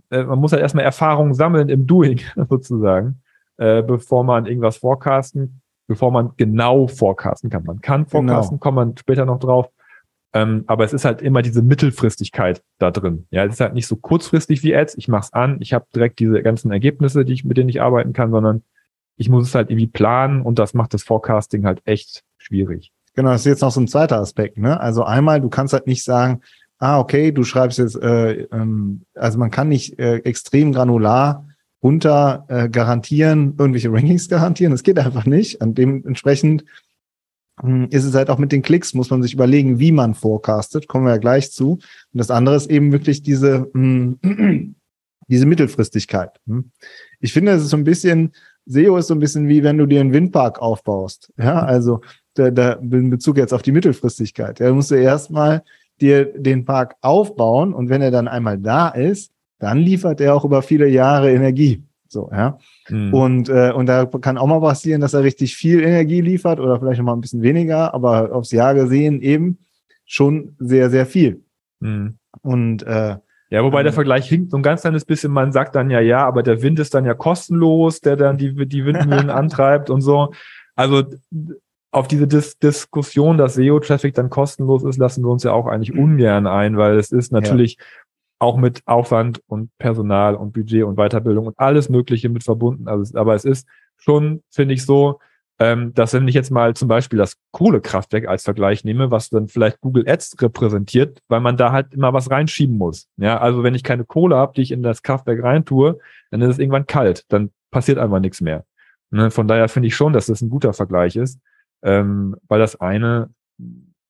äh, 0.09 0.25
man 0.25 0.39
muss 0.39 0.53
halt 0.53 0.63
erstmal 0.63 0.85
Erfahrungen 0.85 1.35
sammeln 1.35 1.69
im 1.69 1.87
Doing 1.87 2.23
sozusagen, 2.49 3.21
äh, 3.59 3.83
bevor 3.83 4.25
man 4.25 4.47
irgendwas 4.47 4.79
forecasten 4.79 5.61
bevor 5.89 6.13
man 6.13 6.31
genau 6.37 6.87
forecasten 6.87 7.51
kann. 7.51 7.65
Man 7.65 7.81
kann 7.81 8.07
forecasten, 8.07 8.57
genau. 8.57 8.61
kommt 8.61 8.77
man 8.77 8.97
später 8.97 9.25
noch 9.25 9.41
drauf. 9.41 9.69
Ähm, 10.35 10.65
aber 10.67 10.85
es 10.85 10.93
ist 10.93 11.07
halt 11.07 11.23
immer 11.23 11.41
diese 11.41 11.63
Mittelfristigkeit 11.63 12.63
da 12.79 12.91
drin. 12.91 13.27
Ja, 13.31 13.47
es 13.47 13.55
ist 13.55 13.61
halt 13.61 13.73
nicht 13.75 13.87
so 13.87 13.97
kurzfristig 13.97 14.63
wie 14.63 14.77
Ads. 14.77 14.97
Ich 14.99 15.09
mach's 15.09 15.33
an, 15.33 15.57
ich 15.61 15.73
habe 15.73 15.87
direkt 15.95 16.19
diese 16.21 16.43
ganzen 16.43 16.71
Ergebnisse, 16.71 17.25
die 17.25 17.33
ich, 17.33 17.45
mit 17.45 17.57
denen 17.57 17.71
ich 17.71 17.81
arbeiten 17.81 18.13
kann, 18.13 18.31
sondern 18.31 18.63
ich 19.17 19.31
muss 19.31 19.49
es 19.49 19.55
halt 19.55 19.71
irgendwie 19.71 19.87
planen 19.87 20.43
und 20.43 20.59
das 20.59 20.75
macht 20.75 20.93
das 20.93 21.03
Forecasting 21.03 21.65
halt 21.65 21.81
echt 21.87 22.23
schwierig. 22.37 22.93
Genau, 23.15 23.31
das 23.31 23.41
ist 23.41 23.47
jetzt 23.47 23.63
noch 23.63 23.73
so 23.73 23.81
ein 23.81 23.89
zweiter 23.89 24.19
Aspekt. 24.19 24.59
Ne? 24.59 24.79
Also 24.79 25.03
einmal, 25.03 25.41
du 25.41 25.49
kannst 25.49 25.73
halt 25.73 25.87
nicht 25.87 26.05
sagen, 26.05 26.43
ah, 26.79 27.01
okay, 27.01 27.33
du 27.33 27.43
schreibst 27.43 27.79
jetzt, 27.79 28.01
äh, 28.01 28.43
ähm, 28.53 29.03
also 29.15 29.39
man 29.39 29.51
kann 29.51 29.69
nicht 29.69 29.99
äh, 29.99 30.19
extrem 30.19 30.73
granular 30.73 31.48
runter 31.83 32.45
äh, 32.49 32.69
garantieren, 32.69 33.55
irgendwelche 33.59 33.93
Rankings 33.93 34.29
garantieren. 34.29 34.73
Das 34.73 34.83
geht 34.83 34.99
einfach 34.99 35.27
nicht. 35.27 35.61
Und 35.61 35.79
dementsprechend 35.79 36.65
äh, 37.63 37.87
ist 37.91 38.05
es 38.05 38.15
halt 38.15 38.31
auch 38.31 38.39
mit 38.39 38.53
den 38.53 38.63
Klicks, 38.63 38.95
muss 38.95 39.11
man 39.11 39.23
sich 39.23 39.35
überlegen, 39.35 39.79
wie 39.79 39.93
man 39.93 40.15
forecastet. 40.15 40.89
Kommen 40.89 41.07
wir 41.07 41.13
ja 41.13 41.19
gleich 41.19 41.53
zu. 41.53 41.73
Und 41.73 41.83
das 42.13 42.31
andere 42.31 42.57
ist 42.57 42.71
eben 42.71 42.93
wirklich 42.93 43.23
diese, 43.23 43.71
äh, 43.75 44.69
diese 45.29 45.47
Mittelfristigkeit. 45.47 46.41
Hm. 46.47 46.71
Ich 47.21 47.33
finde, 47.33 47.53
es 47.53 47.63
ist 47.63 47.71
so 47.71 47.77
ein 47.77 47.85
bisschen, 47.85 48.33
SEO 48.67 48.97
ist 48.97 49.07
so 49.07 49.15
ein 49.15 49.21
bisschen 49.21 49.49
wie 49.49 49.63
wenn 49.63 49.79
du 49.79 49.87
dir 49.87 50.01
einen 50.01 50.13
Windpark 50.13 50.61
aufbaust. 50.61 51.33
Ja, 51.39 51.61
also 51.61 52.01
da, 52.35 52.51
da 52.51 52.73
in 52.73 53.11
Bezug 53.11 53.37
jetzt 53.37 53.55
auf 53.55 53.63
die 53.63 53.73
Mittelfristigkeit. 53.73 54.61
Ja, 54.61 54.73
musst 54.73 54.91
du 54.91 54.97
erstmal 54.97 55.63
dir 56.01 56.27
den 56.27 56.65
Park 56.65 56.97
aufbauen 57.01 57.73
und 57.73 57.89
wenn 57.89 58.03
er 58.03 58.11
dann 58.11 58.29
einmal 58.29 58.59
da 58.59 58.89
ist, 58.89 59.33
dann 59.59 59.79
liefert 59.79 60.21
er 60.21 60.35
auch 60.35 60.45
über 60.45 60.63
viele 60.63 60.89
Jahre 60.89 61.33
Energie. 61.33 61.83
So, 62.09 62.31
ja. 62.33 62.59
Mhm. 62.89 63.13
Und, 63.13 63.49
äh, 63.49 63.73
und 63.73 63.87
da 63.87 64.07
kann 64.07 64.39
auch 64.39 64.47
mal 64.47 64.61
passieren, 64.61 65.01
dass 65.01 65.15
er 65.15 65.23
richtig 65.23 65.57
viel 65.57 65.83
Energie 65.83 66.21
liefert 66.21 66.59
oder 66.59 66.79
vielleicht 66.79 66.99
noch 66.99 67.07
mal 67.07 67.13
ein 67.13 67.21
bisschen 67.21 67.43
weniger, 67.43 67.93
aber 67.93 68.33
aufs 68.33 68.51
Jahr 68.51 68.75
gesehen 68.75 69.21
eben 69.21 69.59
schon 70.07 70.57
sehr, 70.59 70.89
sehr 70.91 71.05
viel. 71.05 71.43
Mhm. 71.81 72.19
Und 72.43 72.83
äh, 72.85 73.17
ja, 73.51 73.65
wobei 73.65 73.83
der 73.83 73.93
ähm, 73.93 73.95
Vergleich 73.95 74.29
hinkt 74.29 74.51
so 74.51 74.57
ein 74.59 74.63
ganz 74.63 74.83
kleines 74.83 75.05
bisschen, 75.05 75.33
man 75.33 75.53
sagt 75.53 75.75
dann 75.75 75.91
ja, 75.91 76.01
ja, 76.01 76.27
aber 76.27 76.43
der 76.43 76.63
Wind 76.63 76.79
ist 76.79 76.95
dann 76.95 77.05
ja 77.05 77.15
kostenlos, 77.15 78.01
der 78.01 78.17
dann 78.17 78.37
die, 78.37 78.67
die 78.67 78.85
Windmühlen 78.85 79.31
antreibt 79.31 79.91
und 79.91 80.01
so. 80.03 80.33
Also 80.75 81.05
auf 81.91 82.09
diese 82.09 82.27
Dis 82.27 82.59
Diskussion, 82.59 83.39
dass 83.39 83.55
SEO-Traffic 83.55 84.15
dann 84.15 84.29
kostenlos 84.29 84.85
ist, 84.85 84.99
lassen 84.99 85.25
wir 85.25 85.31
uns 85.31 85.45
ja 85.45 85.53
auch 85.53 85.67
eigentlich 85.67 85.93
mhm. 85.93 86.03
ungern 86.05 86.47
ein, 86.47 86.77
weil 86.77 86.99
es 86.99 87.11
ist 87.11 87.33
natürlich 87.33 87.79
ja. 87.79 87.85
Auch 88.39 88.57
mit 88.57 88.83
Aufwand 88.87 89.43
und 89.47 89.71
Personal 89.79 90.35
und 90.35 90.53
Budget 90.53 90.85
und 90.85 90.97
Weiterbildung 90.97 91.47
und 91.47 91.59
alles 91.59 91.89
Mögliche 91.89 92.29
mit 92.29 92.45
verbunden. 92.45 92.89
Also, 92.89 93.19
aber 93.19 93.35
es 93.35 93.45
ist 93.45 93.67
schon, 93.97 94.43
finde 94.51 94.75
ich, 94.75 94.85
so, 94.85 95.19
ähm, 95.59 95.93
dass 95.95 96.15
wenn 96.15 96.29
ich 96.29 96.35
jetzt 96.35 96.51
mal 96.51 96.75
zum 96.75 96.87
Beispiel 96.87 97.19
das 97.19 97.37
Kohlekraftwerk 97.51 98.29
als 98.29 98.45
Vergleich 98.45 98.85
nehme, 98.85 99.11
was 99.11 99.29
dann 99.29 99.49
vielleicht 99.49 99.81
Google 99.81 100.09
Ads 100.09 100.37
repräsentiert, 100.41 101.21
weil 101.29 101.41
man 101.41 101.57
da 101.57 101.73
halt 101.73 101.93
immer 101.95 102.13
was 102.13 102.31
reinschieben 102.31 102.79
muss. 102.79 103.09
Ja, 103.17 103.39
also 103.39 103.65
wenn 103.65 103.75
ich 103.75 103.83
keine 103.83 104.05
Kohle 104.05 104.37
habe, 104.37 104.53
die 104.55 104.63
ich 104.63 104.71
in 104.71 104.83
das 104.85 105.03
Kraftwerk 105.03 105.43
reintue, 105.43 105.99
dann 106.31 106.43
ist 106.43 106.51
es 106.51 106.59
irgendwann 106.61 106.87
kalt, 106.87 107.25
dann 107.29 107.51
passiert 107.73 107.99
einfach 107.99 108.21
nichts 108.21 108.41
mehr. 108.41 108.65
Ne? 109.11 109.31
Von 109.31 109.49
daher 109.49 109.69
finde 109.69 109.89
ich 109.89 109.97
schon, 109.97 110.13
dass 110.13 110.27
das 110.27 110.43
ein 110.43 110.51
guter 110.51 110.73
Vergleich 110.73 111.17
ist, 111.17 111.41
ähm, 111.83 112.37
weil 112.47 112.61
das 112.61 112.81
eine 112.81 113.31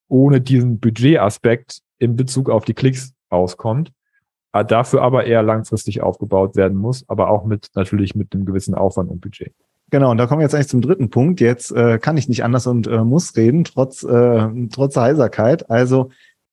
ohne 0.08 0.40
diesen 0.40 0.80
Budgetaspekt 0.80 1.80
in 1.99 2.16
Bezug 2.16 2.50
auf 2.50 2.64
die 2.64 2.75
Klicks 2.75 3.14
auskommt, 3.28 3.92
dafür 4.52 5.02
aber 5.02 5.25
eher 5.25 5.43
langfristig 5.43 6.02
aufgebaut 6.02 6.57
werden 6.57 6.78
muss, 6.78 7.05
aber 7.09 7.31
auch 7.31 7.45
mit 7.45 7.69
natürlich 7.75 8.14
mit 8.14 8.35
einem 8.35 8.45
gewissen 8.45 8.75
Aufwand 8.75 9.11
und 9.11 9.21
Budget. 9.21 9.52
Genau, 9.90 10.11
und 10.11 10.19
da 10.19 10.26
kommen 10.26 10.40
wir 10.40 10.45
jetzt 10.45 10.55
eigentlich 10.55 10.69
zum 10.69 10.83
dritten 10.83 11.09
Punkt. 11.09 11.40
Jetzt 11.40 11.71
äh, 11.73 11.99
kann 11.99 12.17
ich 12.19 12.28
nicht 12.28 12.45
anders 12.45 12.67
und 12.67 12.87
äh, 12.87 13.05
muss 13.05 13.37
reden, 13.37 13.64
trotz, 13.64 14.02
äh, 14.02 14.49
trotz 14.71 14.97
Heiserkeit. 14.97 15.71
Also, 15.71 16.11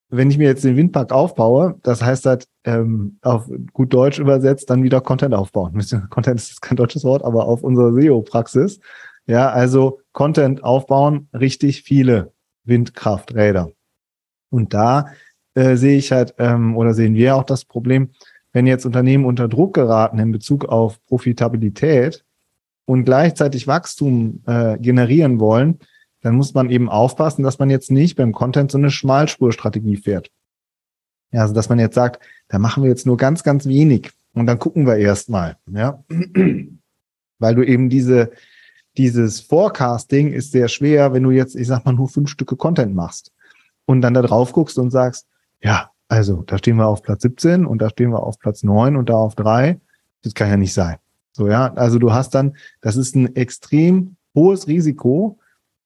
wenn 0.09 0.29
ich 0.29 0.37
mir 0.37 0.47
jetzt 0.47 0.63
den 0.63 0.77
Windpark 0.77 1.11
aufbaue, 1.11 1.75
das 1.83 2.01
heißt 2.01 2.25
halt 2.27 2.47
ähm, 2.63 3.17
auf 3.21 3.49
gut 3.73 3.93
Deutsch 3.93 4.19
übersetzt, 4.19 4.69
dann 4.69 4.83
wieder 4.83 5.01
Content 5.01 5.33
aufbauen. 5.33 5.83
Content 6.09 6.39
ist 6.39 6.61
kein 6.61 6.77
deutsches 6.77 7.03
Wort, 7.03 7.25
aber 7.25 7.45
auf 7.47 7.63
unserer 7.63 7.91
SEO-Praxis. 7.91 8.79
Ja, 9.25 9.49
also 9.49 9.99
Content 10.13 10.63
aufbauen, 10.63 11.27
richtig 11.33 11.81
viele 11.81 12.31
Windkrafträder. 12.63 13.71
Und 14.49 14.73
da 14.73 15.07
äh, 15.55 15.75
sehe 15.75 15.97
ich 15.97 16.11
halt, 16.11 16.35
ähm, 16.37 16.77
oder 16.77 16.93
sehen 16.93 17.15
wir 17.15 17.35
auch 17.35 17.43
das 17.43 17.65
Problem, 17.65 18.11
wenn 18.53 18.67
jetzt 18.67 18.85
Unternehmen 18.85 19.25
unter 19.25 19.47
Druck 19.47 19.73
geraten 19.73 20.19
in 20.19 20.31
Bezug 20.31 20.65
auf 20.65 21.03
Profitabilität, 21.05 22.25
und 22.85 23.03
gleichzeitig 23.03 23.67
Wachstum 23.67 24.41
äh, 24.45 24.77
generieren 24.77 25.39
wollen, 25.39 25.79
dann 26.21 26.35
muss 26.35 26.53
man 26.53 26.69
eben 26.69 26.89
aufpassen, 26.89 27.43
dass 27.43 27.59
man 27.59 27.69
jetzt 27.69 27.91
nicht 27.91 28.15
beim 28.15 28.31
Content 28.31 28.71
so 28.71 28.77
eine 28.77 28.91
Schmalspurstrategie 28.91 29.97
fährt. 29.97 30.31
Ja, 31.31 31.41
also 31.41 31.53
dass 31.53 31.69
man 31.69 31.79
jetzt 31.79 31.95
sagt, 31.95 32.23
da 32.47 32.59
machen 32.59 32.83
wir 32.83 32.89
jetzt 32.89 33.05
nur 33.05 33.17
ganz, 33.17 33.43
ganz 33.43 33.65
wenig 33.65 34.11
und 34.33 34.45
dann 34.45 34.59
gucken 34.59 34.85
wir 34.85 34.97
erstmal, 34.97 35.57
ja. 35.71 36.03
Weil 37.39 37.55
du 37.55 37.63
eben 37.63 37.89
diese, 37.89 38.31
dieses 38.97 39.41
Forecasting 39.41 40.31
ist 40.31 40.51
sehr 40.51 40.67
schwer, 40.67 41.11
wenn 41.13 41.23
du 41.23 41.31
jetzt, 41.31 41.55
ich 41.55 41.67
sag 41.67 41.83
mal, 41.83 41.91
nur 41.91 42.07
fünf 42.07 42.29
Stücke 42.29 42.55
Content 42.55 42.95
machst 42.95 43.33
und 43.85 44.01
dann 44.01 44.13
da 44.13 44.21
drauf 44.21 44.53
guckst 44.53 44.77
und 44.79 44.91
sagst, 44.91 45.27
ja, 45.65 45.89
also 46.07 46.43
da 46.43 46.59
stehen 46.59 46.77
wir 46.77 46.85
auf 46.85 47.01
Platz 47.01 47.23
17 47.23 47.65
und 47.65 47.81
da 47.81 47.89
stehen 47.89 48.11
wir 48.11 48.21
auf 48.21 48.37
Platz 48.37 48.61
9 48.61 48.95
und 48.95 49.09
da 49.09 49.15
auf 49.15 49.33
drei. 49.33 49.79
Das 50.21 50.35
kann 50.35 50.47
ja 50.47 50.57
nicht 50.57 50.73
sein. 50.73 50.97
So, 51.31 51.47
ja, 51.47 51.73
also 51.73 51.97
du 51.97 52.13
hast 52.13 52.35
dann, 52.35 52.55
das 52.81 52.95
ist 52.95 53.15
ein 53.15 53.35
extrem 53.35 54.15
hohes 54.35 54.67
Risiko, 54.67 55.39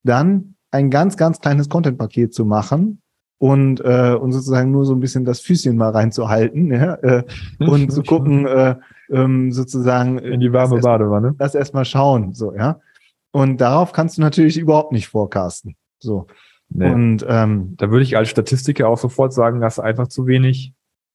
dann 0.03 0.55
ein 0.71 0.89
ganz, 0.89 1.15
ganz 1.15 1.39
kleines 1.39 1.69
Content-Paket 1.69 2.33
zu 2.33 2.43
machen 2.43 3.01
und, 3.37 3.79
äh, 3.79 4.15
und 4.19 4.33
sozusagen 4.33 4.69
nur 4.69 4.85
so 4.85 4.93
ein 4.93 4.99
bisschen 4.99 5.23
das 5.23 5.39
Füßchen 5.39 5.77
mal 5.77 5.91
reinzuhalten 5.91 6.73
ja, 6.73 6.95
äh, 6.95 7.23
und 7.59 7.89
zu 7.89 8.03
gucken, 8.03 8.45
äh, 8.47 8.75
ähm, 9.09 9.53
sozusagen 9.53 10.19
in 10.19 10.41
die 10.41 10.51
warme 10.51 10.81
Badewanne. 10.81 11.35
Das 11.37 11.55
erstmal 11.55 11.85
schauen, 11.85 12.33
so, 12.33 12.53
ja. 12.53 12.81
Und 13.31 13.61
darauf 13.61 13.93
kannst 13.93 14.17
du 14.17 14.21
natürlich 14.21 14.57
überhaupt 14.57 14.91
nicht 14.91 15.07
forecasten. 15.07 15.77
So. 15.99 16.27
Nee. 16.69 16.91
Und 16.91 17.25
ähm, 17.27 17.75
da 17.77 17.89
würde 17.89 18.03
ich 18.03 18.15
als 18.15 18.29
Statistiker 18.29 18.87
auch 18.87 18.97
sofort 18.97 19.33
sagen, 19.33 19.59
du 19.59 19.79
einfach 19.79 20.07
zu 20.07 20.27
wenig, 20.27 20.73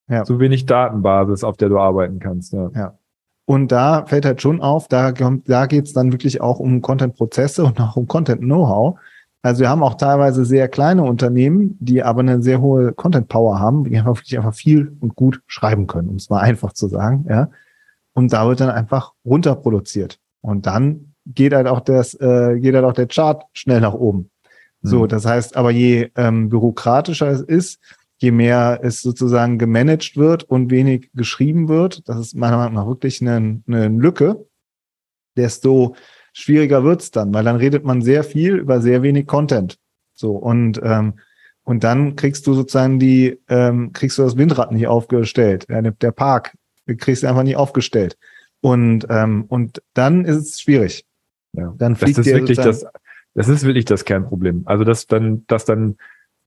ja. 0.08 0.24
zu 0.24 0.40
wenig 0.40 0.66
Datenbasis, 0.66 1.44
auf 1.44 1.56
der 1.56 1.68
du 1.68 1.78
arbeiten 1.78 2.18
kannst. 2.18 2.52
Ja. 2.52 2.70
ja. 2.74 2.98
Und 3.46 3.72
da 3.72 4.06
fällt 4.06 4.24
halt 4.24 4.40
schon 4.40 4.60
auf, 4.60 4.88
da, 4.88 5.12
da 5.12 5.66
geht 5.66 5.84
es 5.84 5.92
dann 5.92 6.12
wirklich 6.12 6.40
auch 6.40 6.60
um 6.60 6.80
Content-Prozesse 6.80 7.64
und 7.64 7.80
auch 7.80 7.96
um 7.96 8.06
Content-Know-how. 8.06 8.98
Also 9.42 9.60
wir 9.60 9.68
haben 9.68 9.82
auch 9.82 9.94
teilweise 9.94 10.46
sehr 10.46 10.68
kleine 10.68 11.02
Unternehmen, 11.02 11.76
die 11.78 12.02
aber 12.02 12.20
eine 12.20 12.42
sehr 12.42 12.62
hohe 12.62 12.92
Content-Power 12.92 13.60
haben, 13.60 13.84
die 13.84 13.98
einfach 13.98 14.16
wirklich 14.16 14.38
einfach 14.38 14.54
viel 14.54 14.96
und 15.00 15.14
gut 15.16 15.42
schreiben 15.46 15.86
können, 15.86 16.08
um 16.08 16.16
es 16.16 16.30
mal 16.30 16.40
einfach 16.40 16.72
zu 16.72 16.88
sagen. 16.88 17.26
Ja. 17.28 17.50
Und 18.14 18.32
da 18.32 18.48
wird 18.48 18.60
dann 18.60 18.70
einfach 18.70 19.12
runterproduziert. 19.24 20.18
Und 20.40 20.64
dann 20.66 21.14
geht 21.26 21.52
halt 21.52 21.66
auch 21.66 21.80
das, 21.80 22.14
äh, 22.14 22.58
geht 22.58 22.74
halt 22.74 22.86
auch 22.86 22.94
der 22.94 23.06
Chart 23.06 23.44
schnell 23.52 23.80
nach 23.80 23.94
oben. 23.94 24.30
So, 24.84 25.02
mhm. 25.04 25.08
das 25.08 25.24
heißt, 25.24 25.56
aber 25.56 25.70
je 25.70 26.10
ähm, 26.14 26.50
bürokratischer 26.50 27.28
es 27.28 27.40
ist, 27.40 27.80
je 28.18 28.30
mehr 28.30 28.80
es 28.82 29.00
sozusagen 29.00 29.58
gemanagt 29.58 30.16
wird 30.16 30.44
und 30.44 30.70
wenig 30.70 31.10
geschrieben 31.14 31.68
wird, 31.68 32.06
das 32.08 32.18
ist 32.18 32.36
meiner 32.36 32.58
Meinung 32.58 32.74
nach 32.74 32.86
wirklich 32.86 33.20
eine, 33.22 33.62
eine 33.66 33.88
Lücke, 33.88 34.46
desto 35.36 35.96
schwieriger 36.34 36.84
wird's 36.84 37.10
dann, 37.10 37.32
weil 37.32 37.44
dann 37.44 37.56
redet 37.56 37.84
man 37.84 38.02
sehr 38.02 38.24
viel 38.24 38.56
über 38.56 38.82
sehr 38.82 39.02
wenig 39.02 39.26
Content. 39.26 39.78
So, 40.12 40.32
und, 40.32 40.80
ähm, 40.84 41.14
und 41.62 41.82
dann 41.82 42.14
kriegst 42.14 42.46
du 42.46 42.52
sozusagen 42.52 42.98
die, 42.98 43.40
ähm, 43.48 43.92
kriegst 43.94 44.18
du 44.18 44.22
das 44.22 44.36
Windrad 44.36 44.70
nicht 44.70 44.86
aufgestellt. 44.86 45.66
Der 45.68 46.12
Park 46.12 46.56
kriegst 46.98 47.22
du 47.22 47.26
einfach 47.26 47.42
nicht 47.42 47.56
aufgestellt. 47.56 48.18
Und, 48.60 49.06
ähm, 49.08 49.46
und 49.48 49.82
dann 49.94 50.26
ist 50.26 50.36
es 50.36 50.60
schwierig. 50.60 51.06
Ja, 51.52 51.74
dann 51.78 51.96
fliegt 51.96 52.18
das 52.18 52.26
ist 52.26 52.34
wirklich 52.34 52.58
das, 52.58 52.84
das 53.34 53.48
ist 53.48 53.64
wirklich 53.64 53.84
das 53.84 54.04
Kernproblem. 54.04 54.62
Also, 54.66 54.84
dass 54.84 55.06
dann, 55.06 55.44
dass 55.46 55.64
dann 55.64 55.96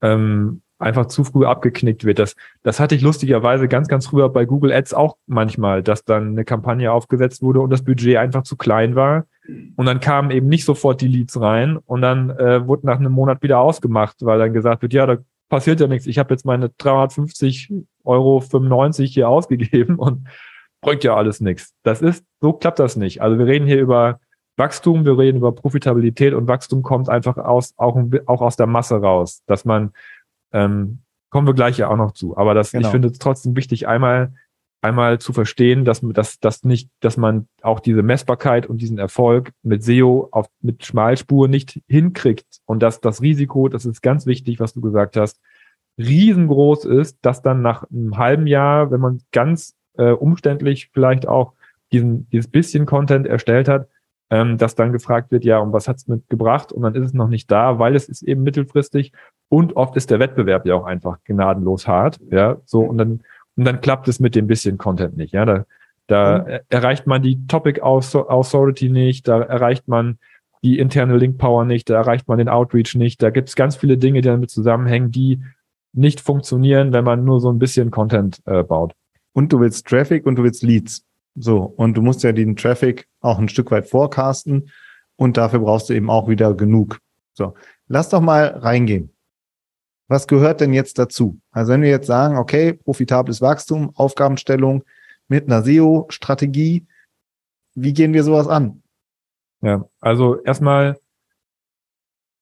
ähm, 0.01 0.62
einfach 0.79 1.08
zu 1.08 1.24
früh 1.24 1.46
abgeknickt 1.46 2.03
wird. 2.03 2.20
Das, 2.20 2.36
das 2.63 2.79
hatte 2.79 2.96
ich 2.96 3.01
lustigerweise 3.01 3.67
ganz, 3.67 3.88
ganz 3.88 4.08
früher 4.08 4.29
bei 4.29 4.46
Google 4.46 4.72
Ads 4.72 4.94
auch 4.94 5.17
manchmal, 5.25 5.82
dass 5.82 6.03
dann 6.03 6.29
eine 6.29 6.46
Kampagne 6.46 6.91
aufgesetzt 6.91 7.41
wurde 7.41 7.62
und 7.62 7.72
das 7.72 7.84
Budget 7.84 8.17
einfach 8.17 8.44
zu 8.44 8.56
klein 8.58 8.96
war. 8.96 9.25
Und 9.75 9.86
dann 9.86 10.00
kamen 10.00 10.29
eben 10.32 10.48
nicht 10.48 10.65
sofort 10.65 11.01
die 11.01 11.08
Leads 11.08 11.39
rein 11.39 11.77
und 11.77 12.01
dann 12.01 12.29
äh, 12.32 12.67
wurde 12.67 12.86
nach 12.86 13.00
einem 13.00 13.12
Monat 13.12 13.41
wieder 13.41 13.60
ausgemacht, 13.60 14.17
weil 14.20 14.39
dann 14.39 14.53
gesagt 14.53 14.82
wird, 14.82 14.94
ja, 14.94 15.06
da 15.06 15.17
passiert 15.50 15.79
ja 15.79 15.88
nichts. 15.88 16.06
Ich 16.06 16.20
habe 16.20 16.34
jetzt 16.34 16.46
meine 16.46 16.70
350 16.77 17.74
Euro 18.03 18.41
95 18.41 19.13
hier 19.13 19.29
ausgegeben 19.29 19.96
und 19.96 20.27
bringt 20.82 21.03
ja 21.03 21.15
alles 21.15 21.41
nichts. 21.41 21.74
Das 21.84 22.01
ist, 22.01 22.24
so 22.41 22.53
klappt 22.53 22.79
das 22.79 22.98
nicht. 22.98 23.22
Also 23.22 23.39
wir 23.39 23.48
reden 23.48 23.65
hier 23.65 23.79
über 23.79 24.20
Wachstum, 24.57 25.05
wir 25.05 25.17
reden 25.17 25.37
über 25.37 25.53
Profitabilität 25.53 26.33
und 26.33 26.47
Wachstum 26.47 26.81
kommt 26.81 27.09
einfach 27.09 27.37
aus, 27.37 27.73
auch, 27.77 27.97
auch 28.25 28.41
aus 28.41 28.55
der 28.55 28.67
Masse 28.67 28.95
raus, 28.95 29.43
dass 29.45 29.65
man 29.65 29.91
ähm, 30.51 30.99
kommen 31.29 31.47
wir 31.47 31.53
gleich 31.53 31.77
ja 31.77 31.89
auch 31.89 31.97
noch 31.97 32.13
zu. 32.13 32.37
Aber 32.37 32.53
das, 32.53 32.71
genau. 32.71 32.87
ich 32.87 32.91
finde 32.91 33.09
es 33.09 33.19
trotzdem 33.19 33.55
wichtig, 33.55 33.87
einmal, 33.87 34.33
einmal 34.81 35.19
zu 35.19 35.33
verstehen, 35.33 35.85
dass, 35.85 36.01
dass, 36.01 36.39
dass 36.39 36.63
nicht, 36.63 36.89
dass 36.99 37.17
man 37.17 37.47
auch 37.61 37.79
diese 37.79 38.03
Messbarkeit 38.03 38.67
und 38.67 38.81
diesen 38.81 38.97
Erfolg 38.97 39.51
mit 39.63 39.83
SEO 39.83 40.29
auf, 40.31 40.47
mit 40.61 40.85
Schmalspur 40.85 41.47
nicht 41.47 41.81
hinkriegt. 41.87 42.45
Und 42.65 42.81
dass 42.81 43.01
das 43.01 43.21
Risiko, 43.21 43.67
das 43.67 43.85
ist 43.85 44.01
ganz 44.01 44.25
wichtig, 44.25 44.59
was 44.59 44.73
du 44.73 44.81
gesagt 44.81 45.17
hast, 45.17 45.39
riesengroß 45.97 46.85
ist, 46.85 47.17
dass 47.21 47.41
dann 47.41 47.61
nach 47.61 47.83
einem 47.89 48.17
halben 48.17 48.47
Jahr, 48.47 48.91
wenn 48.91 49.01
man 49.01 49.21
ganz 49.31 49.75
äh, 49.97 50.11
umständlich 50.11 50.91
vielleicht 50.93 51.27
auch 51.27 51.53
diesen, 51.91 52.29
dieses 52.29 52.49
bisschen 52.49 52.85
Content 52.85 53.25
erstellt 53.25 53.67
hat, 53.67 53.87
ähm, 54.29 54.57
dass 54.57 54.75
dann 54.75 54.91
gefragt 54.91 55.31
wird, 55.31 55.46
ja, 55.46 55.60
und 55.60 55.74
was 55.74 55.88
hat's 55.88 56.07
mitgebracht? 56.07 56.72
Und 56.72 56.84
dann 56.84 56.96
ist 56.96 57.05
es 57.05 57.13
noch 57.13 57.29
nicht 57.29 57.50
da, 57.50 57.79
weil 57.79 57.96
es 57.96 58.10
ist 58.10 58.24
eben 58.24 58.43
mittelfristig 58.43 59.13
und 59.50 59.75
oft 59.75 59.96
ist 59.96 60.12
der 60.12 60.19
Wettbewerb 60.19 60.65
ja 60.65 60.75
auch 60.75 60.86
einfach 60.86 61.17
gnadenlos 61.24 61.88
hart, 61.88 62.19
ja, 62.31 62.57
so 62.65 62.81
und 62.81 62.98
dann 62.98 63.22
und 63.55 63.65
dann 63.65 63.81
klappt 63.81 64.07
es 64.07 64.19
mit 64.19 64.36
dem 64.36 64.46
bisschen 64.46 64.77
Content 64.77 65.17
nicht, 65.17 65.34
ja, 65.34 65.46
da 65.46 65.65
da 66.07 66.39
mhm. 66.39 66.60
erreicht 66.69 67.05
man 67.05 67.22
die 67.22 67.46
Topic 67.48 67.81
Authority 67.81 68.89
nicht, 68.89 69.27
da 69.27 69.41
erreicht 69.41 69.88
man 69.88 70.17
die 70.63 70.79
interne 70.79 71.17
Link 71.17 71.38
Power 71.38 71.65
nicht, 71.65 71.89
da 71.89 71.96
erreicht 71.96 72.27
man 72.27 72.38
den 72.38 72.50
Outreach 72.50 72.96
nicht, 72.96 73.22
da 73.22 73.29
gibt 73.29 73.50
es 73.50 73.55
ganz 73.55 73.75
viele 73.75 73.98
Dinge, 73.98 74.22
die 74.22 74.27
damit 74.27 74.50
zusammenhängen, 74.50 75.12
die 75.12 75.41
nicht 75.93 76.19
funktionieren, 76.19 76.93
wenn 76.93 77.03
man 77.03 77.25
nur 77.25 77.39
so 77.39 77.51
ein 77.51 77.60
bisschen 77.60 77.91
Content 77.91 78.41
äh, 78.46 78.63
baut. 78.63 78.93
Und 79.34 79.53
du 79.53 79.60
willst 79.60 79.88
Traffic 79.88 80.25
und 80.25 80.36
du 80.36 80.43
willst 80.43 80.63
Leads. 80.63 81.03
So, 81.39 81.63
und 81.63 81.96
du 81.96 82.01
musst 82.01 82.24
ja 82.24 82.32
den 82.32 82.56
Traffic 82.56 83.08
auch 83.22 83.38
ein 83.38 83.50
Stück 83.50 83.70
weit 83.72 83.88
forecasten 83.88 84.72
und 85.15 85.38
dafür 85.38 85.60
brauchst 85.60 85.89
du 85.89 85.94
eben 85.94 86.10
auch 86.10 86.27
wieder 86.27 86.53
genug. 86.56 87.00
So, 87.34 87.53
lass 87.88 88.10
doch 88.10 88.22
mal 88.22 88.48
reingehen. 88.48 89.13
Was 90.08 90.27
gehört 90.27 90.62
denn 90.62 90.74
jetzt 90.74 90.98
dazu? 90.98 91.39
Also 91.51 91.74
wenn 91.74 91.82
wir 91.82 91.89
jetzt 91.89 92.08
sagen, 92.08 92.38
okay, 92.38 92.74
profitables 92.74 93.41
Wachstum, 93.41 93.91
Aufgabenstellung 93.96 94.84
mit 95.27 95.46
einer 95.46 95.62
SEO-Strategie, 95.62 96.88
wie 97.75 97.94
gehen 97.94 98.13
wir 98.13 98.24
sowas 98.24 98.48
an? 98.48 98.82
Ja, 99.62 99.86
also 100.00 100.41
erstmal 100.41 100.98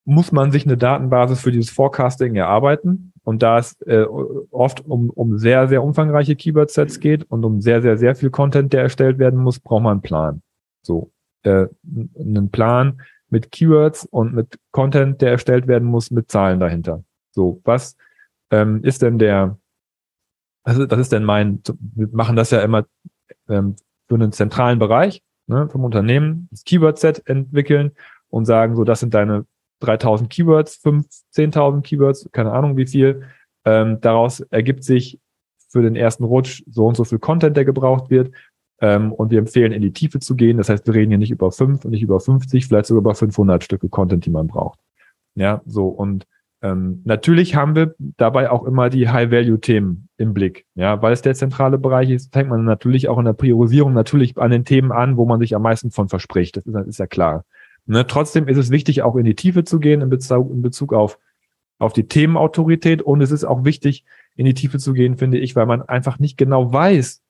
muss 0.05 0.31
man 0.31 0.51
sich 0.51 0.65
eine 0.65 0.77
Datenbasis 0.77 1.41
für 1.41 1.51
dieses 1.51 1.71
Forecasting 1.71 2.35
erarbeiten. 2.35 3.11
Und 3.25 3.41
da 3.41 3.57
es 3.57 3.81
äh, 3.81 4.05
oft 4.51 4.85
um, 4.85 5.09
um 5.09 5.39
sehr, 5.39 5.67
sehr 5.67 5.83
umfangreiche 5.83 6.35
Keyword-Sets 6.35 6.99
geht 6.99 7.23
und 7.23 7.43
um 7.43 7.59
sehr, 7.59 7.81
sehr, 7.81 7.97
sehr 7.97 8.15
viel 8.15 8.29
Content, 8.29 8.71
der 8.71 8.83
erstellt 8.83 9.17
werden 9.17 9.39
muss, 9.39 9.59
braucht 9.59 9.81
man 9.81 9.93
einen 9.93 10.01
Plan. 10.01 10.41
So, 10.83 11.11
äh, 11.41 11.65
einen 12.19 12.51
Plan 12.51 13.01
mit 13.29 13.51
Keywords 13.51 14.05
und 14.05 14.35
mit 14.35 14.59
Content, 14.71 15.21
der 15.21 15.31
erstellt 15.31 15.67
werden 15.67 15.87
muss, 15.87 16.11
mit 16.11 16.29
Zahlen 16.29 16.59
dahinter. 16.59 17.03
So, 17.31 17.61
was 17.63 17.97
ähm, 18.51 18.83
ist 18.83 19.01
denn 19.01 19.17
der, 19.17 19.57
ist, 20.65 20.79
was 20.91 20.99
ist 20.99 21.11
denn 21.11 21.23
mein, 21.23 21.61
wir 21.79 22.09
machen 22.11 22.35
das 22.35 22.51
ja 22.51 22.61
immer 22.61 22.85
ähm, 23.49 23.75
für 24.07 24.15
einen 24.15 24.31
zentralen 24.31 24.77
Bereich 24.77 25.23
ne, 25.47 25.67
vom 25.67 25.83
Unternehmen, 25.83 26.47
das 26.51 26.63
Keyword-Set 26.63 27.23
entwickeln 27.27 27.91
und 28.29 28.45
sagen, 28.45 28.75
so, 28.75 28.83
das 28.83 28.99
sind 28.99 29.15
deine 29.15 29.45
3000 29.79 30.29
Keywords, 30.29 30.75
5, 30.77 31.05
10.000 31.35 31.81
Keywords, 31.81 32.29
keine 32.31 32.51
Ahnung 32.51 32.77
wie 32.77 32.87
viel. 32.87 33.23
Ähm, 33.65 33.99
daraus 34.01 34.39
ergibt 34.39 34.83
sich 34.83 35.19
für 35.69 35.81
den 35.81 35.95
ersten 35.95 36.23
Rutsch 36.23 36.63
so 36.67 36.85
und 36.87 36.95
so 36.95 37.03
viel 37.03 37.19
Content, 37.19 37.57
der 37.57 37.65
gebraucht 37.65 38.09
wird. 38.09 38.31
Ähm, 38.81 39.11
und 39.11 39.31
wir 39.31 39.39
empfehlen, 39.39 39.71
in 39.71 39.81
die 39.81 39.93
Tiefe 39.93 40.19
zu 40.19 40.35
gehen. 40.35 40.57
Das 40.57 40.69
heißt, 40.69 40.85
wir 40.85 40.93
reden 40.93 41.11
hier 41.11 41.17
nicht 41.17 41.31
über 41.31 41.51
5 41.51 41.85
und 41.85 41.91
nicht 41.91 42.03
über 42.03 42.19
50, 42.19 42.67
vielleicht 42.67 42.87
sogar 42.87 43.01
über 43.01 43.15
500 43.15 43.63
Stücke 43.63 43.89
Content, 43.89 44.25
die 44.25 44.29
man 44.29 44.47
braucht. 44.47 44.79
Ja, 45.35 45.61
so. 45.65 45.87
Und 45.87 46.25
ähm, 46.61 47.01
natürlich 47.05 47.55
haben 47.55 47.75
wir 47.75 47.95
dabei 48.17 48.49
auch 48.49 48.63
immer 48.63 48.89
die 48.89 49.09
High-Value-Themen 49.09 50.09
im 50.17 50.33
Blick. 50.33 50.65
Ja, 50.75 51.01
weil 51.01 51.13
es 51.13 51.21
der 51.21 51.35
zentrale 51.35 51.77
Bereich 51.77 52.09
ist, 52.09 52.33
fängt 52.33 52.49
man 52.49 52.65
natürlich 52.65 53.07
auch 53.07 53.19
in 53.19 53.25
der 53.25 53.33
Priorisierung 53.33 53.93
natürlich 53.93 54.37
an 54.37 54.51
den 54.51 54.65
Themen 54.65 54.91
an, 54.91 55.17
wo 55.17 55.25
man 55.25 55.39
sich 55.39 55.55
am 55.55 55.61
meisten 55.61 55.91
von 55.91 56.09
verspricht. 56.09 56.57
Das 56.57 56.65
ist, 56.65 56.73
das 56.73 56.87
ist 56.87 56.99
ja 56.99 57.07
klar. 57.07 57.45
Ne, 57.87 58.07
trotzdem 58.07 58.47
ist 58.47 58.57
es 58.57 58.71
wichtig, 58.71 59.03
auch 59.03 59.15
in 59.15 59.25
die 59.25 59.35
Tiefe 59.35 59.63
zu 59.63 59.79
gehen 59.79 60.01
in 60.01 60.09
Bezug, 60.09 60.49
in 60.51 60.61
Bezug 60.61 60.93
auf, 60.93 61.19
auf 61.77 61.93
die 61.93 62.07
Themenautorität. 62.07 63.01
Und 63.01 63.21
es 63.21 63.31
ist 63.31 63.43
auch 63.43 63.63
wichtig, 63.63 64.05
in 64.35 64.45
die 64.45 64.55
Tiefe 64.55 64.79
zu 64.79 64.93
gehen, 64.93 65.17
finde 65.17 65.37
ich, 65.37 65.55
weil 65.55 65.65
man 65.65 65.81
einfach 65.83 66.19
nicht 66.19 66.37
genau 66.37 66.73
weiß, 66.73 67.21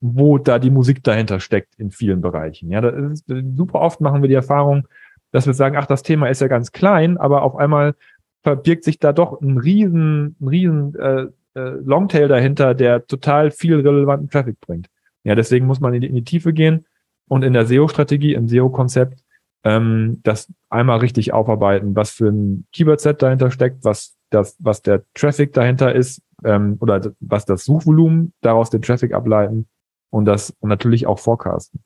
wo 0.00 0.38
da 0.38 0.58
die 0.58 0.70
Musik 0.70 1.02
dahinter 1.02 1.40
steckt 1.40 1.74
in 1.76 1.90
vielen 1.90 2.20
Bereichen. 2.20 2.70
Ja, 2.70 2.86
ist, 2.88 3.26
super 3.26 3.80
oft 3.80 4.00
machen 4.00 4.22
wir 4.22 4.28
die 4.28 4.34
Erfahrung, 4.34 4.86
dass 5.30 5.46
wir 5.46 5.54
sagen, 5.54 5.76
ach, 5.76 5.86
das 5.86 6.02
Thema 6.02 6.28
ist 6.28 6.40
ja 6.40 6.48
ganz 6.48 6.72
klein, 6.72 7.18
aber 7.18 7.42
auf 7.42 7.56
einmal 7.56 7.94
verbirgt 8.42 8.84
sich 8.84 8.98
da 8.98 9.12
doch 9.12 9.40
ein 9.40 9.58
riesen, 9.58 10.36
ein 10.40 10.48
riesen 10.48 10.94
äh, 10.94 11.26
äh, 11.54 11.70
Longtail 11.84 12.28
dahinter, 12.28 12.74
der 12.74 13.06
total 13.06 13.50
viel 13.50 13.80
relevanten 13.80 14.30
Traffic 14.30 14.60
bringt. 14.60 14.88
Ja, 15.24 15.34
deswegen 15.34 15.66
muss 15.66 15.80
man 15.80 15.92
in 15.94 16.00
die, 16.00 16.06
in 16.06 16.14
die 16.14 16.24
Tiefe 16.24 16.52
gehen 16.52 16.86
und 17.26 17.42
in 17.44 17.52
der 17.52 17.66
SEO-Strategie, 17.66 18.34
im 18.34 18.48
SEO-Konzept 18.48 19.22
ähm, 19.64 20.20
das 20.22 20.52
einmal 20.70 20.98
richtig 20.98 21.32
aufarbeiten, 21.32 21.96
was 21.96 22.10
für 22.10 22.28
ein 22.28 22.66
Keyword-Set 22.72 23.22
dahinter 23.22 23.50
steckt, 23.50 23.84
was 23.84 24.16
das, 24.30 24.56
was 24.58 24.82
der 24.82 25.02
Traffic 25.14 25.52
dahinter 25.52 25.94
ist, 25.94 26.22
ähm, 26.44 26.76
oder 26.80 27.12
was 27.20 27.44
das 27.44 27.64
Suchvolumen, 27.64 28.32
daraus 28.40 28.70
den 28.70 28.82
Traffic 28.82 29.12
ableiten 29.12 29.66
und 30.10 30.24
das 30.24 30.54
natürlich 30.60 31.06
auch 31.06 31.18
forecasten. 31.18 31.82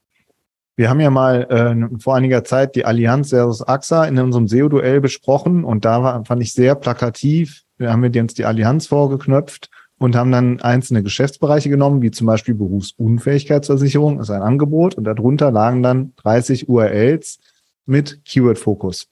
Wir 0.74 0.88
haben 0.88 1.00
ja 1.00 1.10
mal 1.10 1.42
äh, 1.50 1.98
vor 2.00 2.16
einiger 2.16 2.44
Zeit 2.44 2.74
die 2.76 2.84
Allianz 2.84 3.30
versus 3.30 3.62
AXA 3.62 4.06
in 4.06 4.18
unserem 4.18 4.48
SEO-Duell 4.48 5.00
besprochen 5.00 5.64
und 5.64 5.84
da 5.84 6.02
war, 6.02 6.24
fand 6.24 6.42
ich 6.42 6.54
sehr 6.54 6.74
plakativ. 6.74 7.62
Da 7.78 7.92
haben 7.92 8.02
wir 8.02 8.22
uns 8.22 8.34
die 8.34 8.46
Allianz 8.46 8.86
vorgeknöpft 8.86 9.68
und 9.98 10.16
haben 10.16 10.32
dann 10.32 10.60
einzelne 10.60 11.02
Geschäftsbereiche 11.02 11.68
genommen, 11.68 12.00
wie 12.00 12.10
zum 12.10 12.26
Beispiel 12.26 12.54
Berufsunfähigkeitsversicherung, 12.54 14.18
ist 14.20 14.30
ein 14.30 14.42
Angebot 14.42 14.94
und 14.94 15.04
darunter 15.04 15.50
lagen 15.50 15.82
dann 15.82 16.14
30 16.16 16.68
URLs, 16.68 17.38
mit 17.86 18.24
Keyword-Fokus. 18.24 19.08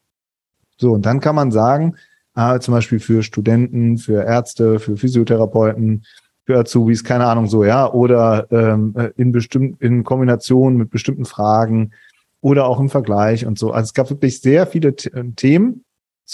So, 0.79 0.93
und 0.93 1.07
dann 1.07 1.21
kann 1.21 1.35
man 1.35 1.51
sagen, 1.51 1.97
ah, 2.35 2.59
zum 2.61 2.73
Beispiel 2.75 3.01
für 3.01 3.23
Studenten, 3.23 3.99
für 3.99 4.25
Ärzte, 4.25 4.79
für 4.79 4.97
Physiotherapeuten, 4.97 6.05
für 6.45 6.59
Azubis, 6.59 7.05
keine 7.05 7.27
Ahnung 7.27 7.47
so, 7.47 7.65
ja, 7.65 7.91
oder 7.93 8.47
ähm, 8.51 8.95
in 9.17 9.33
bestimmten, 9.33 9.85
in 9.85 10.05
Kombination 10.05 10.77
mit 10.77 10.91
bestimmten 10.91 11.25
Fragen 11.25 11.93
oder 12.41 12.67
auch 12.67 12.81
im 12.81 12.89
Vergleich 12.89 13.47
und 13.47 13.59
so. 13.59 13.73
Also 13.73 13.85
es 13.89 13.95
gab 13.95 14.11
wirklich 14.11 14.41
sehr 14.41 14.67
viele 14.67 14.95
Themen 14.97 15.85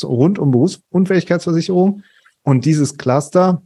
rund 0.03 0.39
um 0.39 0.51
Berufsunfähigkeitsversicherung 0.51 2.03
und 2.43 2.65
dieses 2.65 2.97
Cluster 2.97 3.63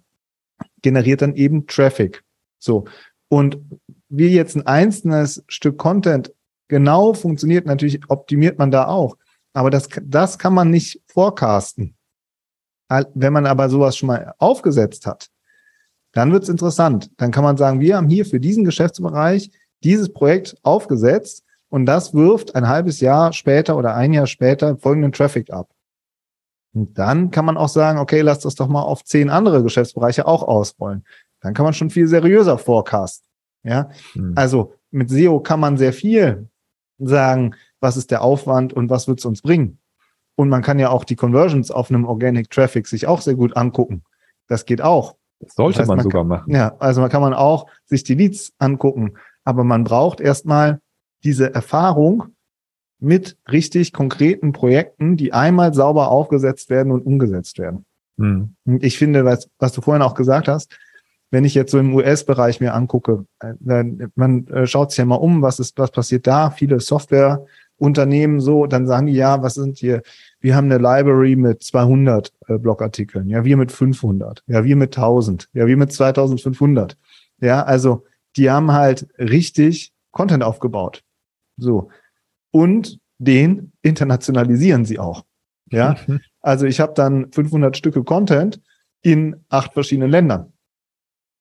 generiert 0.82 1.22
dann 1.22 1.34
eben 1.34 1.66
Traffic. 1.66 2.24
So. 2.58 2.84
Und 3.28 3.58
wie 4.08 4.28
jetzt 4.28 4.56
ein 4.56 4.66
einzelnes 4.66 5.44
Stück 5.48 5.78
Content 5.78 6.32
genau 6.70 7.12
funktioniert, 7.12 7.66
natürlich 7.66 8.00
optimiert 8.08 8.58
man 8.58 8.70
da 8.70 8.86
auch. 8.86 9.18
Aber 9.52 9.68
das, 9.68 9.88
das 10.02 10.38
kann 10.38 10.54
man 10.54 10.70
nicht 10.70 11.02
forecasten. 11.06 11.96
Wenn 13.14 13.32
man 13.32 13.46
aber 13.46 13.68
sowas 13.68 13.96
schon 13.96 14.06
mal 14.06 14.34
aufgesetzt 14.38 15.06
hat, 15.06 15.28
dann 16.12 16.32
wird's 16.32 16.48
interessant. 16.48 17.10
Dann 17.18 17.30
kann 17.30 17.44
man 17.44 17.56
sagen, 17.56 17.80
wir 17.80 17.96
haben 17.96 18.08
hier 18.08 18.24
für 18.24 18.40
diesen 18.40 18.64
Geschäftsbereich 18.64 19.50
dieses 19.84 20.12
Projekt 20.12 20.56
aufgesetzt 20.62 21.44
und 21.68 21.86
das 21.86 22.14
wirft 22.14 22.54
ein 22.54 22.68
halbes 22.68 23.00
Jahr 23.00 23.32
später 23.32 23.76
oder 23.76 23.94
ein 23.94 24.12
Jahr 24.12 24.26
später 24.26 24.76
folgenden 24.76 25.12
Traffic 25.12 25.52
ab. 25.52 25.70
Und 26.72 26.98
dann 26.98 27.30
kann 27.30 27.44
man 27.44 27.56
auch 27.56 27.68
sagen, 27.68 27.98
okay, 27.98 28.20
lass 28.20 28.40
das 28.40 28.54
doch 28.54 28.68
mal 28.68 28.82
auf 28.82 29.04
zehn 29.04 29.30
andere 29.30 29.62
Geschäftsbereiche 29.62 30.26
auch 30.26 30.42
ausrollen. 30.42 31.04
Dann 31.40 31.54
kann 31.54 31.64
man 31.64 31.74
schon 31.74 31.90
viel 31.90 32.06
seriöser 32.06 32.58
forecasten. 32.58 33.26
Ja, 33.62 33.90
hm. 34.12 34.32
also 34.36 34.74
mit 34.90 35.10
SEO 35.10 35.40
kann 35.40 35.60
man 35.60 35.76
sehr 35.76 35.92
viel 35.92 36.48
sagen, 37.06 37.54
was 37.80 37.96
ist 37.96 38.10
der 38.10 38.22
Aufwand 38.22 38.72
und 38.72 38.90
was 38.90 39.08
wird 39.08 39.18
es 39.18 39.24
uns 39.24 39.42
bringen. 39.42 39.78
Und 40.36 40.48
man 40.48 40.62
kann 40.62 40.78
ja 40.78 40.90
auch 40.90 41.04
die 41.04 41.16
Conversions 41.16 41.70
auf 41.70 41.90
einem 41.90 42.04
Organic 42.04 42.50
Traffic 42.50 42.86
sich 42.86 43.06
auch 43.06 43.20
sehr 43.20 43.34
gut 43.34 43.56
angucken. 43.56 44.02
Das 44.48 44.64
geht 44.64 44.80
auch. 44.80 45.16
Das 45.40 45.54
sollte 45.54 45.78
das 45.78 45.80
heißt, 45.80 45.88
man, 45.88 45.96
man, 45.98 46.04
sogar 46.04 46.22
kann, 46.22 46.28
machen. 46.28 46.54
Ja, 46.54 46.74
also 46.78 47.00
man 47.00 47.10
kann 47.10 47.22
man 47.22 47.34
auch 47.34 47.66
sich 47.84 48.04
die 48.04 48.14
Leads 48.14 48.52
angucken. 48.58 49.14
Aber 49.44 49.64
man 49.64 49.84
braucht 49.84 50.20
erstmal 50.20 50.80
diese 51.24 51.54
Erfahrung 51.54 52.34
mit 52.98 53.38
richtig 53.50 53.92
konkreten 53.92 54.52
Projekten, 54.52 55.16
die 55.16 55.32
einmal 55.32 55.72
sauber 55.74 56.10
aufgesetzt 56.10 56.68
werden 56.70 56.92
und 56.92 57.04
umgesetzt 57.06 57.58
werden. 57.58 57.86
Hm. 58.18 58.54
Und 58.64 58.84
ich 58.84 58.98
finde, 58.98 59.24
was, 59.24 59.48
was 59.58 59.72
du 59.72 59.80
vorhin 59.80 60.02
auch 60.02 60.14
gesagt 60.14 60.48
hast, 60.48 60.78
wenn 61.30 61.44
ich 61.44 61.54
jetzt 61.54 61.70
so 61.70 61.78
im 61.78 61.94
US-Bereich 61.94 62.60
mir 62.60 62.74
angucke, 62.74 63.24
äh, 63.40 63.54
man 64.14 64.46
äh, 64.48 64.66
schaut 64.66 64.90
sich 64.90 64.98
ja 64.98 65.04
mal 65.04 65.16
um, 65.16 65.42
was 65.42 65.60
ist, 65.60 65.78
was 65.78 65.90
passiert 65.90 66.26
da? 66.26 66.50
Viele 66.50 66.80
Softwareunternehmen 66.80 68.40
so, 68.40 68.66
dann 68.66 68.86
sagen 68.86 69.06
die, 69.06 69.14
ja, 69.14 69.42
was 69.42 69.54
sind 69.54 69.78
hier? 69.78 70.02
Wir 70.40 70.56
haben 70.56 70.70
eine 70.70 70.78
Library 70.78 71.36
mit 71.36 71.62
200 71.62 72.32
äh, 72.48 72.58
Blogartikeln, 72.58 73.28
ja, 73.28 73.44
wir 73.44 73.56
mit 73.56 73.70
500, 73.72 74.42
ja, 74.46 74.64
wir 74.64 74.76
mit 74.76 74.96
1000, 74.96 75.48
ja, 75.52 75.66
wir 75.66 75.76
mit 75.76 75.92
2500. 75.92 76.96
Ja, 77.40 77.62
also 77.62 78.04
die 78.36 78.50
haben 78.50 78.72
halt 78.72 79.08
richtig 79.18 79.92
Content 80.10 80.42
aufgebaut. 80.42 81.02
So. 81.56 81.90
Und 82.50 82.98
den 83.18 83.72
internationalisieren 83.82 84.84
sie 84.84 84.98
auch. 84.98 85.24
Ja, 85.70 85.96
also 86.40 86.66
ich 86.66 86.80
habe 86.80 86.94
dann 86.94 87.30
500 87.30 87.76
Stücke 87.76 88.02
Content 88.02 88.60
in 89.02 89.44
acht 89.48 89.72
verschiedenen 89.72 90.10
Ländern. 90.10 90.49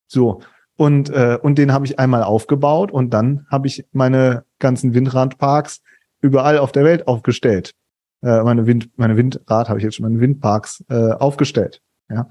So. 0.09 0.41
Und, 0.75 1.09
äh, 1.09 1.37
und 1.41 1.57
den 1.57 1.71
habe 1.71 1.85
ich 1.85 1.99
einmal 1.99 2.23
aufgebaut 2.23 2.91
und 2.91 3.11
dann 3.11 3.45
habe 3.49 3.67
ich 3.67 3.85
meine 3.91 4.45
ganzen 4.59 4.93
Windrandparks 4.93 5.81
überall 6.21 6.57
auf 6.57 6.71
der 6.71 6.83
Welt 6.83 7.07
aufgestellt. 7.07 7.73
Äh, 8.21 8.43
meine 8.43 8.65
Wind, 8.65 8.89
meine 8.97 9.15
Windrad 9.15 9.69
habe 9.69 9.79
ich 9.79 9.83
jetzt 9.83 9.95
schon, 9.95 10.05
meine 10.05 10.19
Windparks 10.19 10.83
äh, 10.89 11.11
aufgestellt. 11.11 11.81
Ja. 12.09 12.29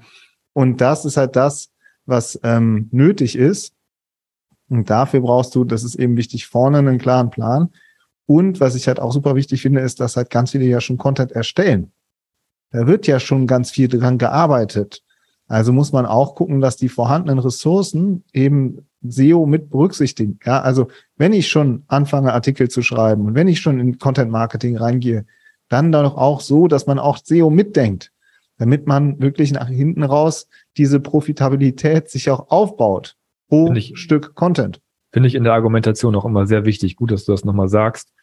Und 0.53 0.81
das 0.81 1.05
ist 1.05 1.17
halt 1.17 1.35
das, 1.35 1.69
was 2.05 2.39
ähm, 2.43 2.89
nötig 2.91 3.35
ist. 3.35 3.73
Und 4.67 4.89
dafür 4.89 5.21
brauchst 5.21 5.55
du, 5.55 5.63
das 5.63 5.83
ist 5.83 5.95
eben 5.95 6.17
wichtig, 6.17 6.47
vorne 6.47 6.79
einen 6.79 6.97
klaren 6.97 7.29
Plan. 7.29 7.69
Und 8.25 8.59
was 8.59 8.75
ich 8.75 8.87
halt 8.87 8.99
auch 8.99 9.11
super 9.11 9.35
wichtig 9.35 9.61
finde, 9.61 9.81
ist, 9.81 9.99
dass 9.99 10.17
halt 10.17 10.29
ganz 10.29 10.51
viele 10.51 10.65
ja 10.65 10.81
schon 10.81 10.97
Content 10.97 11.31
erstellen. 11.31 11.91
Da 12.71 12.85
wird 12.85 13.07
ja 13.07 13.19
schon 13.19 13.47
ganz 13.47 13.71
viel 13.71 13.87
dran 13.87 14.17
gearbeitet. 14.17 15.03
Also 15.49 15.73
muss 15.73 15.91
man 15.91 16.05
auch 16.05 16.35
gucken, 16.35 16.61
dass 16.61 16.77
die 16.77 16.89
vorhandenen 16.89 17.39
Ressourcen 17.39 18.23
eben 18.33 18.85
SEO 19.01 19.47
mit 19.47 19.71
berücksichtigen. 19.71 20.39
Ja, 20.45 20.61
also 20.61 20.89
wenn 21.17 21.33
ich 21.33 21.47
schon 21.47 21.83
anfange, 21.87 22.33
Artikel 22.33 22.69
zu 22.69 22.83
schreiben 22.83 23.25
und 23.25 23.35
wenn 23.35 23.47
ich 23.47 23.59
schon 23.59 23.79
in 23.79 23.97
Content 23.97 24.31
Marketing 24.31 24.77
reingehe, 24.77 25.25
dann 25.67 25.91
doch 25.91 26.15
auch 26.15 26.41
so, 26.41 26.67
dass 26.67 26.85
man 26.85 26.99
auch 26.99 27.17
SEO 27.17 27.49
mitdenkt, 27.49 28.11
damit 28.57 28.85
man 28.85 29.19
wirklich 29.19 29.51
nach 29.51 29.67
hinten 29.67 30.03
raus 30.03 30.47
diese 30.77 30.99
Profitabilität 30.99 32.09
sich 32.09 32.29
auch 32.29 32.49
aufbaut 32.49 33.15
pro 33.47 33.73
ich, 33.73 33.93
Stück 33.95 34.35
Content. 34.35 34.81
Finde 35.11 35.27
ich 35.27 35.35
in 35.35 35.43
der 35.43 35.53
Argumentation 35.53 36.15
auch 36.15 36.25
immer 36.25 36.45
sehr 36.45 36.65
wichtig. 36.65 36.95
Gut, 36.95 37.11
dass 37.11 37.25
du 37.25 37.31
das 37.31 37.43
nochmal 37.43 37.69
sagst. 37.69 38.13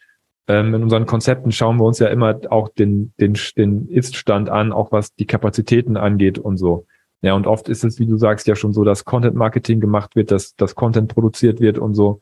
ähm, 0.47 0.73
in 0.73 0.83
unseren 0.83 1.05
Konzepten 1.05 1.51
schauen 1.51 1.75
wir 1.75 1.83
uns 1.83 1.99
ja 1.99 2.07
immer 2.07 2.39
auch 2.49 2.69
den, 2.69 3.13
den, 3.19 3.37
den 3.57 3.89
Ist-Stand 3.89 4.49
an, 4.49 4.71
auch 4.71 4.93
was 4.93 5.13
die 5.13 5.25
Kapazitäten 5.25 5.97
angeht 5.97 6.39
und 6.39 6.55
so. 6.55 6.85
Ja, 7.21 7.33
und 7.33 7.47
oft 7.47 7.67
ist 7.69 7.83
es, 7.83 7.99
wie 7.99 8.05
du 8.05 8.17
sagst, 8.17 8.47
ja 8.47 8.55
schon 8.55 8.73
so, 8.73 8.83
dass 8.83 9.05
Content 9.05 9.35
Marketing 9.35 9.79
gemacht 9.79 10.15
wird, 10.15 10.31
dass, 10.31 10.55
dass 10.55 10.75
Content 10.75 11.13
produziert 11.13 11.59
wird 11.59 11.79
und 11.79 11.95
so. 11.95 12.19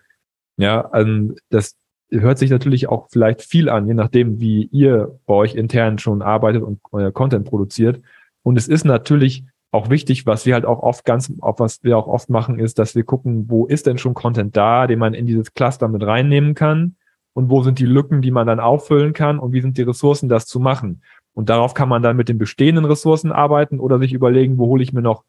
Ja, 0.57 0.89
ähm, 0.93 1.35
das 1.49 1.75
hört 2.09 2.37
sich 2.37 2.49
natürlich 2.49 2.87
auch 2.87 3.07
vielleicht 3.11 3.41
viel 3.41 3.69
an, 3.69 3.87
je 3.87 3.93
nachdem, 3.93 4.39
wie 4.39 4.65
ihr 4.71 5.19
bei 5.25 5.33
euch 5.33 5.55
intern 5.55 5.97
schon 5.97 6.21
arbeitet 6.21 6.63
und 6.63 6.79
euer 6.91 7.11
Content 7.11 7.45
produziert. 7.45 8.01
Und 8.43 8.57
es 8.57 8.67
ist 8.67 8.85
natürlich 8.85 9.43
auch 9.71 9.89
wichtig, 9.89 10.25
was 10.25 10.45
wir 10.45 10.53
halt 10.53 10.65
auch 10.65 10.79
oft 10.79 11.03
ganz, 11.03 11.33
was 11.39 11.83
wir 11.83 11.97
auch 11.97 12.07
oft 12.07 12.29
machen, 12.29 12.59
ist, 12.59 12.79
dass 12.79 12.95
wir 12.95 13.03
gucken, 13.03 13.49
wo 13.49 13.65
ist 13.65 13.87
denn 13.87 13.97
schon 13.97 14.13
Content 14.13 14.55
da, 14.55 14.87
den 14.87 14.99
man 14.99 15.13
in 15.13 15.25
dieses 15.25 15.53
Cluster 15.53 15.89
mit 15.89 16.03
reinnehmen 16.03 16.55
kann 16.55 16.95
und 17.33 17.49
wo 17.49 17.61
sind 17.61 17.79
die 17.79 17.85
Lücken, 17.85 18.21
die 18.21 18.31
man 18.31 18.47
dann 18.47 18.61
auffüllen 18.61 19.11
kann 19.11 19.37
und 19.37 19.51
wie 19.51 19.61
sind 19.61 19.77
die 19.77 19.81
Ressourcen, 19.81 20.29
das 20.29 20.45
zu 20.45 20.61
machen. 20.61 21.01
Und 21.35 21.49
darauf 21.49 21.73
kann 21.73 21.89
man 21.89 22.01
dann 22.01 22.15
mit 22.15 22.29
den 22.29 22.37
bestehenden 22.37 22.85
Ressourcen 22.85 23.31
arbeiten 23.31 23.79
oder 23.79 23.99
sich 23.99 24.13
überlegen, 24.13 24.57
wo 24.57 24.67
hole 24.67 24.81
ich 24.81 24.93
mir 24.93 25.01
noch 25.01 25.23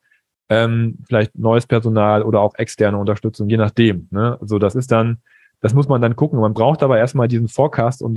ähm, 0.49 0.99
vielleicht 1.07 1.37
neues 1.37 1.67
Personal 1.67 2.23
oder 2.23 2.41
auch 2.41 2.55
externe 2.55 2.97
Unterstützung, 2.97 3.49
je 3.49 3.57
nachdem. 3.57 4.09
Ne? 4.13 4.39
Also 4.41 4.59
das 4.59 4.77
ist 4.77 4.93
dann, 4.93 5.19
das 5.61 5.75
muss 5.75 5.89
man 5.89 6.01
dann 6.01 6.15
gucken. 6.15 6.39
Man 6.39 6.55
braucht 6.55 6.83
aber 6.85 6.97
erstmal 6.97 7.27
diesen 7.27 7.49
Forecast, 7.49 8.03
um, 8.03 8.15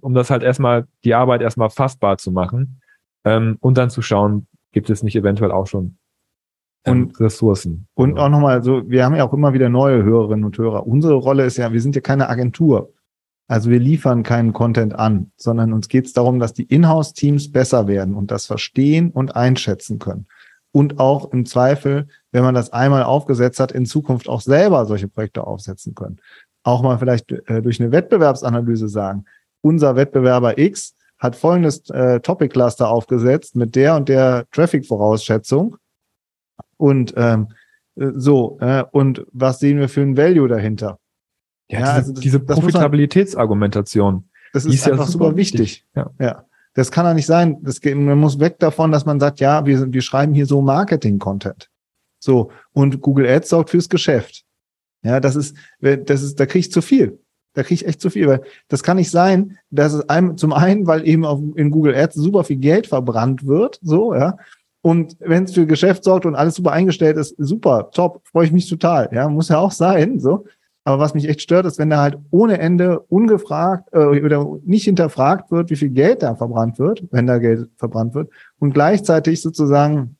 um 0.00 0.14
das 0.14 0.30
halt 0.30 0.42
erstmal, 0.42 0.86
die 1.04 1.14
Arbeit 1.14 1.40
erstmal 1.40 1.70
fassbar 1.70 2.18
zu 2.18 2.30
machen 2.30 2.80
ähm, 3.24 3.56
und 3.60 3.78
dann 3.78 3.88
zu 3.88 4.02
schauen, 4.02 4.46
gibt 4.72 4.90
es 4.90 5.02
nicht 5.02 5.16
eventuell 5.16 5.52
auch 5.52 5.66
schon 5.66 5.96
ähm, 6.84 7.04
und 7.04 7.20
Ressourcen. 7.20 7.86
Und 7.94 8.18
auch 8.18 8.28
nochmal, 8.28 8.62
so, 8.62 8.88
wir 8.88 9.04
haben 9.04 9.14
ja 9.14 9.24
auch 9.24 9.32
immer 9.32 9.54
wieder 9.54 9.70
neue 9.70 10.02
Hörerinnen 10.02 10.44
und 10.44 10.58
Hörer. 10.58 10.86
Unsere 10.86 11.14
Rolle 11.14 11.44
ist 11.44 11.56
ja, 11.56 11.72
wir 11.72 11.80
sind 11.80 11.94
ja 11.94 12.02
keine 12.02 12.28
Agentur. 12.28 12.92
Also 13.52 13.68
wir 13.68 13.80
liefern 13.80 14.22
keinen 14.22 14.54
Content 14.54 14.94
an, 14.94 15.30
sondern 15.36 15.74
uns 15.74 15.88
geht 15.88 16.06
es 16.06 16.14
darum, 16.14 16.38
dass 16.38 16.54
die 16.54 16.62
Inhouse-Teams 16.62 17.52
besser 17.52 17.86
werden 17.86 18.14
und 18.14 18.30
das 18.30 18.46
verstehen 18.46 19.10
und 19.10 19.36
einschätzen 19.36 19.98
können. 19.98 20.26
Und 20.70 20.98
auch 20.98 21.30
im 21.32 21.44
Zweifel, 21.44 22.08
wenn 22.30 22.44
man 22.44 22.54
das 22.54 22.72
einmal 22.72 23.02
aufgesetzt 23.02 23.60
hat, 23.60 23.70
in 23.70 23.84
Zukunft 23.84 24.26
auch 24.26 24.40
selber 24.40 24.86
solche 24.86 25.06
Projekte 25.06 25.46
aufsetzen 25.46 25.94
können. 25.94 26.18
Auch 26.62 26.80
mal 26.80 26.96
vielleicht 26.96 27.30
äh, 27.30 27.60
durch 27.60 27.78
eine 27.78 27.92
Wettbewerbsanalyse 27.92 28.88
sagen, 28.88 29.26
unser 29.60 29.96
Wettbewerber 29.96 30.56
X 30.56 30.94
hat 31.18 31.36
folgendes 31.36 31.90
äh, 31.90 32.20
Topic 32.20 32.54
Cluster 32.54 32.88
aufgesetzt 32.88 33.54
mit 33.54 33.76
der 33.76 33.96
und 33.96 34.08
der 34.08 34.46
Traffic 34.50 34.86
Vorausschätzung 34.86 35.76
und 36.78 37.12
ähm, 37.18 37.48
äh, 37.96 38.12
so 38.14 38.56
äh, 38.62 38.84
und 38.92 39.26
was 39.30 39.58
sehen 39.58 39.78
wir 39.78 39.90
für 39.90 40.00
ein 40.00 40.16
Value 40.16 40.48
dahinter? 40.48 40.98
Ja, 41.68 41.80
ja 41.80 41.84
diese, 41.84 41.94
also 41.94 42.12
das, 42.12 42.20
diese 42.22 42.40
Profitabilitätsargumentation. 42.40 44.24
Das 44.52 44.64
ist, 44.64 44.74
ist 44.74 44.86
einfach 44.86 45.06
ja 45.06 45.10
super, 45.10 45.26
super 45.26 45.36
wichtig. 45.36 45.60
wichtig. 45.60 45.86
Ja. 45.94 46.10
ja. 46.18 46.44
Das 46.74 46.90
kann 46.90 47.04
ja 47.04 47.14
nicht 47.14 47.26
sein. 47.26 47.58
Das 47.62 47.80
man 47.84 48.18
muss 48.18 48.38
weg 48.38 48.58
davon, 48.58 48.92
dass 48.92 49.04
man 49.04 49.20
sagt, 49.20 49.40
ja, 49.40 49.64
wir, 49.66 49.92
wir 49.92 50.02
schreiben 50.02 50.34
hier 50.34 50.46
so 50.46 50.62
Marketing-Content. 50.62 51.70
So. 52.18 52.50
Und 52.72 53.00
Google 53.00 53.26
Ads 53.26 53.50
sorgt 53.50 53.70
fürs 53.70 53.88
Geschäft. 53.88 54.44
Ja, 55.02 55.20
das 55.20 55.36
ist, 55.36 55.56
das 55.80 56.22
ist, 56.22 56.38
da 56.38 56.46
kriege 56.46 56.60
ich 56.60 56.72
zu 56.72 56.80
viel. 56.80 57.18
Da 57.54 57.62
kriege 57.62 57.74
ich 57.74 57.86
echt 57.86 58.00
zu 58.00 58.08
viel, 58.08 58.26
weil 58.28 58.42
das 58.68 58.82
kann 58.82 58.96
nicht 58.96 59.10
sein, 59.10 59.58
dass 59.70 59.92
es 59.92 60.08
einem 60.08 60.38
zum 60.38 60.52
einen, 60.52 60.86
weil 60.86 61.06
eben 61.06 61.26
auf, 61.26 61.40
in 61.56 61.70
Google 61.70 61.94
Ads 61.94 62.14
super 62.14 62.44
viel 62.44 62.56
Geld 62.56 62.86
verbrannt 62.86 63.46
wird, 63.46 63.78
so, 63.82 64.14
ja. 64.14 64.38
Und 64.80 65.16
wenn 65.20 65.44
es 65.44 65.52
für 65.54 65.66
Geschäft 65.66 66.02
sorgt 66.02 66.26
und 66.26 66.34
alles 66.34 66.56
super 66.56 66.72
eingestellt 66.72 67.16
ist, 67.16 67.36
super, 67.38 67.90
top, 67.92 68.26
freue 68.26 68.46
ich 68.46 68.52
mich 68.52 68.68
total. 68.68 69.08
Ja, 69.12 69.28
muss 69.28 69.48
ja 69.48 69.58
auch 69.58 69.70
sein, 69.70 70.18
so. 70.18 70.46
Aber 70.84 70.98
was 70.98 71.14
mich 71.14 71.28
echt 71.28 71.42
stört, 71.42 71.66
ist, 71.66 71.78
wenn 71.78 71.90
da 71.90 72.00
halt 72.00 72.18
ohne 72.30 72.58
Ende 72.58 73.00
ungefragt 73.00 73.88
äh, 73.92 74.20
oder 74.20 74.58
nicht 74.64 74.84
hinterfragt 74.84 75.50
wird, 75.50 75.70
wie 75.70 75.76
viel 75.76 75.90
Geld 75.90 76.22
da 76.22 76.34
verbrannt 76.34 76.78
wird, 76.78 77.04
wenn 77.12 77.26
da 77.26 77.38
Geld 77.38 77.70
verbrannt 77.76 78.14
wird, 78.14 78.30
und 78.58 78.74
gleichzeitig 78.74 79.40
sozusagen 79.40 80.16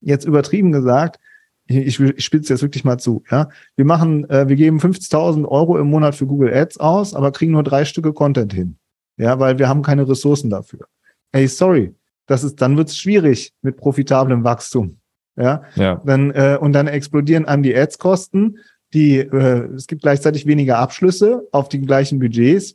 jetzt 0.00 0.24
übertrieben 0.24 0.70
gesagt, 0.72 1.18
ich, 1.66 2.00
ich 2.00 2.24
spitze 2.24 2.52
jetzt 2.52 2.62
wirklich 2.62 2.84
mal 2.84 2.98
zu, 2.98 3.22
ja. 3.30 3.48
Wir 3.76 3.84
machen, 3.84 4.28
äh, 4.28 4.48
wir 4.48 4.56
geben 4.56 4.78
50.000 4.78 5.46
Euro 5.46 5.78
im 5.78 5.88
Monat 5.88 6.14
für 6.14 6.26
Google 6.26 6.52
Ads 6.52 6.78
aus, 6.78 7.14
aber 7.14 7.32
kriegen 7.32 7.52
nur 7.52 7.62
drei 7.62 7.84
Stücke 7.84 8.12
Content 8.12 8.52
hin. 8.52 8.76
Ja, 9.16 9.38
weil 9.38 9.58
wir 9.58 9.68
haben 9.68 9.82
keine 9.82 10.08
Ressourcen 10.08 10.50
dafür. 10.50 10.86
Hey, 11.32 11.46
sorry. 11.46 11.94
Das 12.26 12.44
ist, 12.44 12.60
dann 12.62 12.76
wird's 12.76 12.96
schwierig 12.96 13.52
mit 13.60 13.76
profitablem 13.76 14.44
Wachstum. 14.44 14.98
Ja. 15.36 15.62
ja. 15.74 16.00
Dann, 16.04 16.30
äh, 16.30 16.58
und 16.60 16.72
dann 16.72 16.86
explodieren 16.86 17.44
einem 17.44 17.62
die 17.62 17.76
Ads-Kosten. 17.76 18.58
Die, 18.92 19.18
äh, 19.18 19.72
es 19.74 19.86
gibt 19.86 20.02
gleichzeitig 20.02 20.46
weniger 20.46 20.78
Abschlüsse 20.78 21.46
auf 21.52 21.68
den 21.68 21.86
gleichen 21.86 22.18
Budgets. 22.18 22.74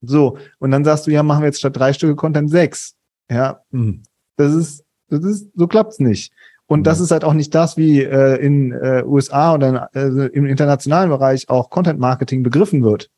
So. 0.00 0.38
Und 0.58 0.70
dann 0.70 0.84
sagst 0.84 1.06
du, 1.06 1.10
ja, 1.10 1.22
machen 1.22 1.42
wir 1.42 1.46
jetzt 1.46 1.58
statt 1.58 1.76
drei 1.76 1.92
Stücke 1.92 2.16
Content 2.16 2.50
sechs. 2.50 2.94
Ja. 3.30 3.62
Hm. 3.70 4.02
Das 4.36 4.54
ist, 4.54 4.84
das 5.08 5.24
ist, 5.24 5.48
so 5.54 5.66
klappt's 5.66 5.98
nicht. 5.98 6.32
Und 6.66 6.86
das 6.86 6.98
mhm. 6.98 7.04
ist 7.04 7.10
halt 7.10 7.24
auch 7.24 7.32
nicht 7.32 7.54
das, 7.54 7.76
wie 7.76 8.02
äh, 8.02 8.36
in 8.36 8.72
äh, 8.72 9.02
USA 9.04 9.54
oder 9.54 9.90
in, 9.94 10.20
äh, 10.20 10.26
im 10.26 10.44
internationalen 10.44 11.08
Bereich 11.08 11.48
auch 11.48 11.70
Content 11.70 11.98
Marketing 11.98 12.42
begriffen 12.42 12.84
wird. 12.84 13.10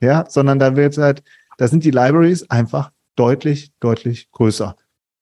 Ja, 0.00 0.26
sondern 0.28 0.58
da 0.58 0.76
wird 0.76 0.98
halt, 0.98 1.22
da 1.56 1.68
sind 1.68 1.84
die 1.84 1.90
Libraries 1.90 2.48
einfach 2.50 2.90
deutlich, 3.16 3.72
deutlich 3.80 4.30
größer. 4.30 4.76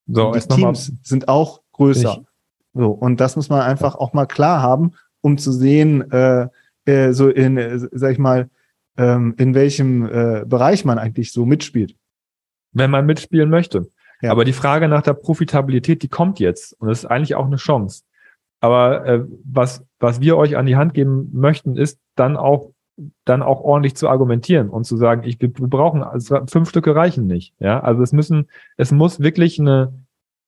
So, 0.06 0.28
und 0.28 0.36
die 0.36 0.56
Teams 0.56 0.92
sind 1.02 1.28
auch 1.28 1.60
größer. 1.72 2.18
Ich. 2.20 2.26
So, 2.74 2.90
und 2.90 3.20
das 3.20 3.36
muss 3.36 3.48
man 3.48 3.60
einfach 3.60 3.94
auch 3.94 4.12
mal 4.12 4.26
klar 4.26 4.62
haben, 4.62 4.92
um 5.20 5.38
zu 5.38 5.52
sehen, 5.52 6.10
äh, 6.10 6.48
äh, 6.84 7.12
so 7.12 7.28
in, 7.28 7.56
äh, 7.56 7.78
sag 7.92 8.12
ich 8.12 8.18
mal, 8.18 8.48
ähm, 8.96 9.34
in 9.38 9.54
welchem 9.54 10.06
äh, 10.06 10.44
Bereich 10.46 10.84
man 10.84 10.98
eigentlich 10.98 11.32
so 11.32 11.46
mitspielt. 11.46 11.96
Wenn 12.72 12.90
man 12.90 13.06
mitspielen 13.06 13.50
möchte. 13.50 13.88
Ja. 14.22 14.30
Aber 14.30 14.44
die 14.44 14.52
Frage 14.52 14.88
nach 14.88 15.02
der 15.02 15.14
Profitabilität, 15.14 16.02
die 16.02 16.08
kommt 16.08 16.40
jetzt 16.40 16.74
und 16.80 16.88
das 16.88 17.00
ist 17.00 17.06
eigentlich 17.06 17.34
auch 17.34 17.46
eine 17.46 17.56
Chance. 17.56 18.04
Aber 18.60 19.06
äh, 19.06 19.24
was, 19.44 19.84
was 19.98 20.20
wir 20.20 20.36
euch 20.36 20.56
an 20.56 20.66
die 20.66 20.76
Hand 20.76 20.94
geben 20.94 21.30
möchten, 21.32 21.76
ist 21.76 21.98
dann 22.14 22.36
auch 22.36 22.72
dann 23.24 23.42
auch 23.42 23.60
ordentlich 23.60 23.94
zu 23.96 24.08
argumentieren 24.08 24.68
und 24.68 24.84
zu 24.84 24.96
sagen, 24.96 25.22
ich, 25.24 25.40
wir 25.40 25.50
brauchen 25.50 26.02
also 26.02 26.40
fünf 26.46 26.68
Stücke 26.68 26.94
reichen 26.94 27.26
nicht. 27.26 27.54
Ja, 27.58 27.80
also 27.80 28.02
es 28.02 28.12
müssen, 28.12 28.48
es 28.76 28.92
muss 28.92 29.20
wirklich 29.20 29.58
eine, 29.58 29.99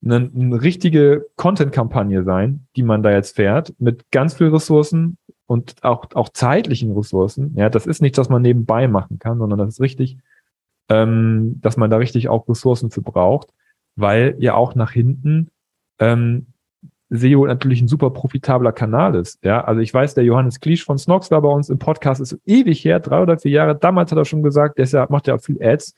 eine, 0.04 0.30
eine 0.34 0.62
richtige 0.62 1.26
Content-Kampagne 1.36 2.24
sein, 2.24 2.66
die 2.76 2.82
man 2.82 3.02
da 3.02 3.10
jetzt 3.10 3.36
fährt, 3.36 3.74
mit 3.78 4.10
ganz 4.10 4.34
viel 4.34 4.48
Ressourcen 4.48 5.16
und 5.46 5.76
auch, 5.82 6.06
auch 6.14 6.28
zeitlichen 6.30 6.92
Ressourcen. 6.96 7.54
Ja, 7.56 7.68
das 7.68 7.86
ist 7.86 8.02
nichts, 8.02 8.18
was 8.18 8.28
man 8.28 8.42
nebenbei 8.42 8.88
machen 8.88 9.18
kann, 9.18 9.38
sondern 9.38 9.58
das 9.58 9.70
ist 9.70 9.80
richtig, 9.80 10.18
ähm, 10.88 11.60
dass 11.60 11.76
man 11.76 11.90
da 11.90 11.98
richtig 11.98 12.28
auch 12.28 12.48
Ressourcen 12.48 12.90
für 12.90 13.02
braucht 13.02 13.52
weil 13.96 14.36
ja 14.38 14.54
auch 14.54 14.74
nach 14.74 14.92
hinten 14.92 15.50
ähm, 15.98 16.46
SEO 17.10 17.46
natürlich 17.46 17.82
ein 17.82 17.88
super 17.88 18.10
profitabler 18.10 18.72
Kanal 18.72 19.14
ist. 19.14 19.44
Ja, 19.44 19.62
also 19.64 19.80
ich 19.80 19.92
weiß, 19.92 20.14
der 20.14 20.24
Johannes 20.24 20.60
Kliesch 20.60 20.84
von 20.84 20.96
Snox 20.96 21.30
war 21.30 21.42
bei 21.42 21.48
uns 21.48 21.68
im 21.68 21.78
Podcast, 21.78 22.20
ist 22.20 22.38
ewig 22.46 22.84
her, 22.84 23.00
drei 23.00 23.20
oder 23.22 23.38
vier 23.38 23.50
Jahre. 23.50 23.76
Damals 23.76 24.10
hat 24.10 24.18
er 24.18 24.24
schon 24.24 24.42
gesagt, 24.42 24.78
ja, 24.78 25.06
macht 25.10 25.26
ja 25.26 25.34
auch 25.34 25.42
viel 25.42 25.62
Ads. 25.62 25.94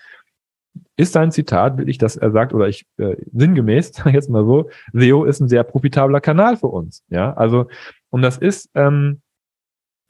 Ist 0.97 1.13
sein 1.13 1.33
Zitat, 1.33 1.77
will 1.79 1.89
ich, 1.89 1.99
dass 1.99 2.17
er 2.17 2.31
sagt, 2.31 2.55
oder 2.55 2.69
ich 2.69 2.87
äh, 2.99 3.17
sinngemäß, 3.33 3.93
jetzt 4.13 4.31
mal 4.31 4.45
so, 4.45 4.71
SEO 4.93 5.25
ist 5.25 5.41
ein 5.41 5.49
sehr 5.49 5.65
profitabler 5.65 6.21
Kanal 6.21 6.57
für 6.57 6.69
uns. 6.69 7.05
Ja, 7.09 7.33
also, 7.35 7.67
und 8.11 8.23
das 8.23 8.39
ist, 8.39 8.71
ähm, 8.75 9.21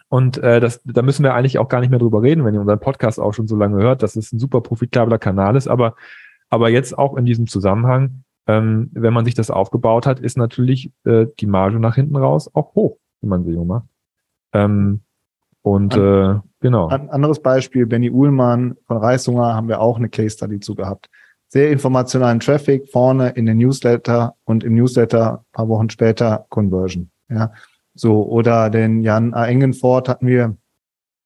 und 0.09 0.39
äh, 0.39 0.61
das, 0.61 0.81
da 0.85 1.03
müssen 1.03 1.25
wir 1.25 1.35
eigentlich 1.35 1.59
auch 1.59 1.69
gar 1.69 1.81
nicht 1.81 1.91
mehr 1.91 1.99
drüber 1.99 2.23
reden, 2.23 2.45
wenn 2.45 2.55
ihr 2.55 2.61
unseren 2.61 2.81
Podcast 2.81 3.19
auch 3.19 3.33
schon 3.33 3.49
so 3.49 3.57
lange 3.57 3.83
hört, 3.83 4.03
dass 4.03 4.17
es 4.17 4.33
ein 4.33 4.39
super 4.39 4.61
profitabler 4.61 5.19
Kanal 5.19 5.57
ist. 5.57 5.67
Aber 5.67 5.97
aber 6.55 6.71
jetzt 6.71 6.97
auch 6.97 7.17
in 7.17 7.25
diesem 7.25 7.49
Zusammenhang, 7.49 8.23
ähm, 8.47 8.89
wenn 8.93 9.13
man 9.13 9.25
sich 9.25 9.35
das 9.35 9.51
aufgebaut 9.51 10.07
hat, 10.07 10.21
ist 10.21 10.39
natürlich 10.39 10.93
äh, 11.05 11.27
die 11.41 11.49
Marge 11.49 11.81
nach 11.81 11.97
hinten 11.97 12.15
raus 12.15 12.49
auch 12.55 12.77
hoch, 12.77 12.99
wenn 13.21 13.31
man 13.31 13.45
SEO 13.45 13.65
macht. 13.65 13.89
Ähm, 14.53 15.01
und 15.65 15.95
An, 15.95 16.37
äh, 16.37 16.41
genau. 16.61 16.89
Ein 16.89 17.09
anderes 17.09 17.41
Beispiel, 17.41 17.87
Benny 17.87 18.11
Uhlmann 18.11 18.77
von 18.87 18.99
Reisunger 18.99 19.55
haben 19.55 19.69
wir 19.69 19.81
auch 19.81 19.97
eine 19.97 20.11
Case 20.11 20.37
Study 20.37 20.61
zu 20.61 20.75
gehabt. 20.75 21.09
Sehr 21.49 21.71
informationalen 21.71 22.39
Traffic 22.39 22.91
vorne 22.91 23.31
in 23.31 23.47
den 23.47 23.57
Newsletter 23.57 24.35
und 24.45 24.63
im 24.63 24.75
Newsletter 24.75 25.43
paar 25.53 25.69
Wochen 25.69 25.89
später 25.89 26.45
Conversion. 26.51 27.11
Ja, 27.31 27.51
so 27.95 28.25
oder 28.25 28.69
den 28.69 29.01
Jan 29.01 29.33
A. 29.33 29.47
Engenfort 29.47 30.09
hatten 30.09 30.27
wir 30.27 30.55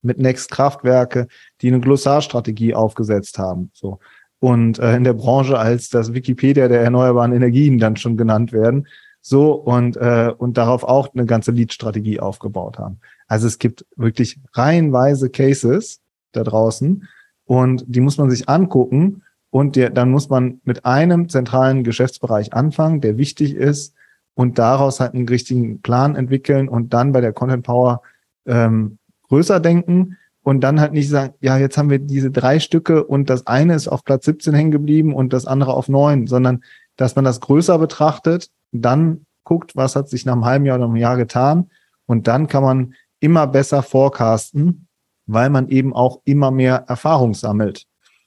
mit 0.03 0.19
Next 0.19 0.53
Kraftwerke, 0.53 1.27
die 1.61 1.69
eine 1.69 1.81
Glossarstrategie 1.81 2.75
aufgesetzt 2.75 3.41
haben. 3.41 3.71
So 3.75 3.99
und 4.39 4.79
äh, 4.79 4.95
in 4.95 5.03
der 5.03 5.15
Branche 5.15 5.59
als 5.59 5.89
das 5.89 6.15
Wikipedia 6.15 6.69
der 6.69 6.83
erneuerbaren 6.83 7.33
Energien 7.33 7.79
dann 7.79 7.97
schon 7.97 8.17
genannt 8.17 8.53
werden. 8.53 8.87
So 9.21 9.53
und, 9.53 9.97
äh, 9.97 10.33
und 10.37 10.57
darauf 10.57 10.85
auch 10.85 11.13
eine 11.15 11.27
ganze 11.27 11.51
Lead-Strategie 11.51 12.21
aufgebaut 12.21 12.79
haben. 12.79 13.01
Also 13.27 13.47
es 13.47 13.59
gibt 13.59 13.85
wirklich 13.97 14.41
reihenweise 14.53 15.31
Cases 15.31 16.01
da 16.33 16.45
draußen 16.45 17.07
und 17.45 17.85
die 17.87 18.01
muss 18.01 18.19
man 18.19 18.31
sich 18.31 18.49
angucken 18.49 19.23
und 19.51 19.77
der, 19.77 19.91
dann 19.91 20.11
muss 20.11 20.29
man 20.29 20.61
mit 20.65 20.85
einem 20.85 21.29
zentralen 21.29 21.85
Geschäftsbereich 21.85 22.53
anfangen, 22.53 23.01
der 23.01 23.19
wichtig 23.19 23.55
ist 23.55 23.95
und 24.35 24.59
daraus 24.59 25.01
halt 25.01 25.15
einen 25.15 25.29
richtigen 25.29 25.81
Plan 25.83 26.15
entwickeln 26.15 26.69
und 26.69 26.95
dann 26.95 27.13
bei 27.13 27.21
der 27.21 27.33
Content 27.33 27.65
Power 27.65 28.03
ähm, 28.47 28.99
größer 29.29 29.61
denken 29.61 30.17
und 30.43 30.61
dann 30.61 30.81
halt 30.81 30.93
nicht 30.93 31.09
sagen, 31.09 31.35
ja, 31.41 31.59
jetzt 31.59 31.77
haben 31.77 31.91
wir 31.91 31.99
diese 31.99 32.31
drei 32.31 32.61
Stücke 32.61 33.05
und 33.05 33.29
das 33.29 33.47
eine 33.47 33.75
ist 33.75 33.89
auf 33.89 34.05
Platz 34.05 34.25
17 34.25 34.55
hängen 34.55 34.71
geblieben 34.71 35.15
und 35.15 35.33
das 35.33 35.45
andere 35.47 35.75
auf 35.75 35.89
neun, 35.89 36.27
sondern 36.27 36.63
dass 36.97 37.17
man 37.17 37.25
das 37.25 37.41
größer 37.41 37.79
betrachtet, 37.79 38.51
dann 38.73 39.27
guckt, 39.45 39.77
was 39.77 39.97
hat 39.97 40.09
sich 40.09 40.25
nach 40.25 40.35
einem 40.35 40.45
halben 40.45 40.67
Jahr 40.67 40.77
oder 40.77 40.87
einem 40.87 40.97
Jahr 40.97 41.17
getan 41.17 41.71
und 42.07 42.27
dann 42.27 42.47
kann 42.47 42.63
man 42.63 42.95
immer 43.21 43.47
besser 43.47 43.83
forecasten, 43.83 44.89
weil 45.27 45.51
man 45.51 45.69
eben 45.69 45.93
auch 45.93 46.21
immer 46.25 46.51
mehr 46.51 46.85
Erfahrung 46.89 47.35
sammelt. 47.35 47.87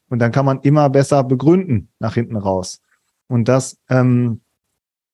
Und 0.10 0.20
dann 0.20 0.32
kann 0.32 0.46
man 0.46 0.60
immer 0.62 0.90
besser 0.90 1.24
begründen 1.24 1.90
nach 2.00 2.16
hinten 2.16 2.36
raus. 2.36 2.82
Und 3.28 3.48
das 3.48 3.78
ähm, 3.90 4.42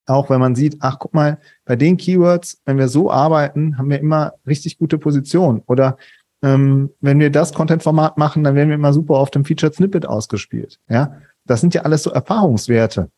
auch, 0.07 0.29
wenn 0.29 0.39
man 0.39 0.55
sieht, 0.55 0.77
ach 0.79 0.97
guck 0.99 1.13
mal, 1.13 1.37
bei 1.65 1.75
den 1.75 1.97
Keywords, 1.97 2.61
wenn 2.65 2.77
wir 2.77 2.87
so 2.87 3.11
arbeiten, 3.11 3.77
haben 3.77 3.89
wir 3.89 3.99
immer 3.99 4.33
richtig 4.47 4.77
gute 4.77 4.97
Position. 4.97 5.61
Oder 5.67 5.97
ähm, 6.41 6.91
wenn 7.01 7.19
wir 7.19 7.29
das 7.29 7.53
Content-Format 7.53 8.17
machen, 8.17 8.43
dann 8.43 8.55
werden 8.55 8.69
wir 8.69 8.75
immer 8.75 8.93
super 8.93 9.15
auf 9.15 9.31
dem 9.31 9.45
Featured 9.45 9.75
Snippet 9.75 10.07
ausgespielt. 10.07 10.79
Ja, 10.89 11.17
das 11.45 11.61
sind 11.61 11.73
ja 11.73 11.81
alles 11.81 12.03
so 12.03 12.09
Erfahrungswerte. 12.09 13.09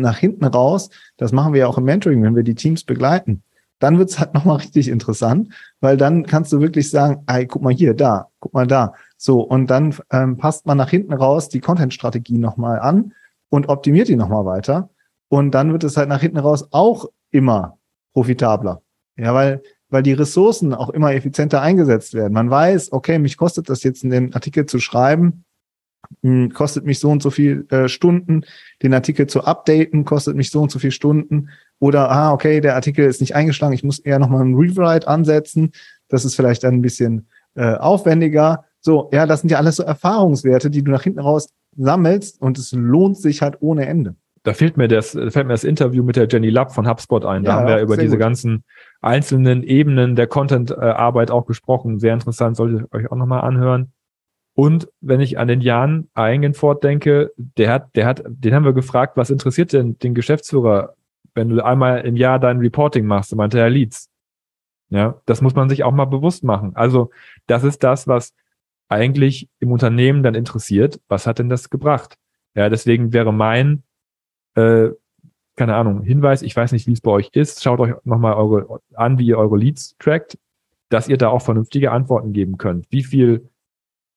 Nach 0.00 0.18
hinten 0.18 0.44
raus, 0.44 0.90
das 1.16 1.32
machen 1.32 1.52
wir 1.52 1.60
ja 1.60 1.66
auch 1.66 1.78
im 1.78 1.84
Mentoring, 1.84 2.22
wenn 2.22 2.36
wir 2.36 2.42
die 2.42 2.54
Teams 2.54 2.84
begleiten 2.84 3.42
dann 3.82 3.98
wird's 3.98 4.18
halt 4.18 4.32
nochmal 4.34 4.58
richtig 4.58 4.88
interessant, 4.88 5.52
weil 5.80 5.96
dann 5.96 6.24
kannst 6.24 6.52
du 6.52 6.60
wirklich 6.60 6.88
sagen, 6.90 7.24
ey, 7.26 7.46
guck 7.46 7.62
mal 7.62 7.72
hier, 7.72 7.94
da, 7.94 8.28
guck 8.40 8.54
mal 8.54 8.66
da. 8.66 8.94
So, 9.16 9.40
und 9.40 9.68
dann 9.68 9.94
ähm, 10.10 10.36
passt 10.36 10.66
man 10.66 10.78
nach 10.78 10.90
hinten 10.90 11.12
raus 11.12 11.48
die 11.48 11.60
Content-Strategie 11.60 12.38
nochmal 12.38 12.78
an 12.78 13.12
und 13.48 13.68
optimiert 13.68 14.08
die 14.08 14.16
nochmal 14.16 14.44
weiter. 14.44 14.90
Und 15.28 15.52
dann 15.52 15.72
wird 15.72 15.84
es 15.84 15.96
halt 15.96 16.08
nach 16.08 16.20
hinten 16.20 16.38
raus 16.38 16.68
auch 16.70 17.06
immer 17.30 17.78
profitabler. 18.12 18.82
Ja, 19.16 19.34
weil, 19.34 19.62
weil 19.88 20.02
die 20.02 20.12
Ressourcen 20.12 20.74
auch 20.74 20.90
immer 20.90 21.14
effizienter 21.14 21.60
eingesetzt 21.60 22.14
werden. 22.14 22.32
Man 22.32 22.50
weiß, 22.50 22.92
okay, 22.92 23.18
mich 23.18 23.36
kostet 23.36 23.68
das 23.68 23.82
jetzt 23.82 24.04
in 24.04 24.10
den 24.10 24.34
Artikel 24.34 24.66
zu 24.66 24.78
schreiben, 24.78 25.44
kostet 26.52 26.84
mich 26.84 26.98
so 26.98 27.10
und 27.10 27.22
so 27.22 27.30
viel 27.30 27.66
äh, 27.70 27.88
Stunden, 27.88 28.44
den 28.82 28.94
Artikel 28.94 29.26
zu 29.26 29.44
updaten, 29.44 30.04
kostet 30.04 30.36
mich 30.36 30.50
so 30.50 30.62
und 30.62 30.70
so 30.70 30.78
viel 30.78 30.90
Stunden. 30.90 31.50
Oder, 31.78 32.10
ah, 32.10 32.32
okay, 32.32 32.60
der 32.60 32.76
Artikel 32.76 33.06
ist 33.06 33.20
nicht 33.20 33.34
eingeschlagen, 33.34 33.74
ich 33.74 33.82
muss 33.82 33.98
eher 33.98 34.18
nochmal 34.18 34.42
einen 34.42 34.54
Rewrite 34.54 35.08
ansetzen. 35.08 35.72
Das 36.08 36.24
ist 36.24 36.36
vielleicht 36.36 36.64
dann 36.64 36.74
ein 36.74 36.82
bisschen 36.82 37.26
äh, 37.54 37.74
aufwendiger. 37.74 38.64
So, 38.80 39.10
ja, 39.12 39.26
das 39.26 39.40
sind 39.40 39.50
ja 39.50 39.58
alles 39.58 39.76
so 39.76 39.82
Erfahrungswerte, 39.82 40.70
die 40.70 40.82
du 40.82 40.90
nach 40.90 41.02
hinten 41.02 41.20
raus 41.20 41.48
sammelst 41.76 42.40
und 42.40 42.58
es 42.58 42.72
lohnt 42.72 43.16
sich 43.16 43.42
halt 43.42 43.56
ohne 43.60 43.86
Ende. 43.86 44.14
Da 44.44 44.54
fehlt 44.54 44.76
mir 44.76 44.88
das, 44.88 45.10
fällt 45.10 45.46
mir 45.46 45.54
das 45.54 45.62
Interview 45.62 46.02
mit 46.02 46.16
der 46.16 46.26
Jenny 46.28 46.50
Lapp 46.50 46.72
von 46.72 46.88
HubSpot 46.88 47.24
ein. 47.24 47.44
Da 47.44 47.52
ja, 47.52 47.56
haben 47.58 47.68
wir 47.68 47.80
über 47.80 47.96
diese 47.96 48.16
gut. 48.16 48.20
ganzen 48.20 48.64
einzelnen 49.00 49.62
Ebenen 49.62 50.16
der 50.16 50.26
Content-Arbeit 50.26 51.30
auch 51.30 51.46
gesprochen. 51.46 52.00
Sehr 52.00 52.12
interessant, 52.12 52.56
solltet 52.56 52.80
ihr 52.80 52.98
euch 52.98 53.12
auch 53.12 53.16
nochmal 53.16 53.42
anhören. 53.42 53.92
Und 54.54 54.88
wenn 55.00 55.20
ich 55.20 55.38
an 55.38 55.48
den 55.48 55.60
Jan 55.60 56.08
Eigenfort 56.14 56.84
denke, 56.84 57.32
der 57.36 57.72
hat, 57.72 57.96
der 57.96 58.06
hat, 58.06 58.22
den 58.26 58.54
haben 58.54 58.64
wir 58.64 58.74
gefragt, 58.74 59.16
was 59.16 59.30
interessiert 59.30 59.72
denn 59.72 59.98
den 59.98 60.14
Geschäftsführer, 60.14 60.94
wenn 61.34 61.48
du 61.48 61.64
einmal 61.64 62.02
im 62.02 62.16
Jahr 62.16 62.38
dein 62.38 62.58
Reporting 62.58 63.06
machst? 63.06 63.32
Und 63.32 63.38
meinte 63.38 63.58
er 63.58 63.70
Leads. 63.70 64.10
Ja, 64.90 65.20
das 65.24 65.40
muss 65.40 65.54
man 65.54 65.70
sich 65.70 65.84
auch 65.84 65.92
mal 65.92 66.04
bewusst 66.04 66.44
machen. 66.44 66.76
Also, 66.76 67.10
das 67.46 67.64
ist 67.64 67.82
das, 67.82 68.06
was 68.06 68.34
eigentlich 68.88 69.48
im 69.58 69.72
Unternehmen 69.72 70.22
dann 70.22 70.34
interessiert. 70.34 71.00
Was 71.08 71.26
hat 71.26 71.38
denn 71.38 71.48
das 71.48 71.70
gebracht? 71.70 72.18
Ja, 72.54 72.68
deswegen 72.68 73.14
wäre 73.14 73.32
mein, 73.32 73.84
äh, 74.54 74.90
keine 75.56 75.76
Ahnung, 75.76 76.02
Hinweis, 76.02 76.42
ich 76.42 76.54
weiß 76.54 76.72
nicht, 76.72 76.86
wie 76.86 76.92
es 76.92 77.00
bei 77.00 77.10
euch 77.10 77.30
ist, 77.32 77.62
schaut 77.62 77.80
euch 77.80 77.94
nochmal 78.04 78.34
eure 78.34 78.80
an, 78.94 79.18
wie 79.18 79.26
ihr 79.26 79.38
eure 79.38 79.56
Leads 79.56 79.96
trackt, 79.98 80.38
dass 80.90 81.08
ihr 81.08 81.16
da 81.16 81.28
auch 81.28 81.40
vernünftige 81.40 81.90
Antworten 81.90 82.34
geben 82.34 82.58
könnt. 82.58 82.86
Wie 82.90 83.02
viel 83.02 83.48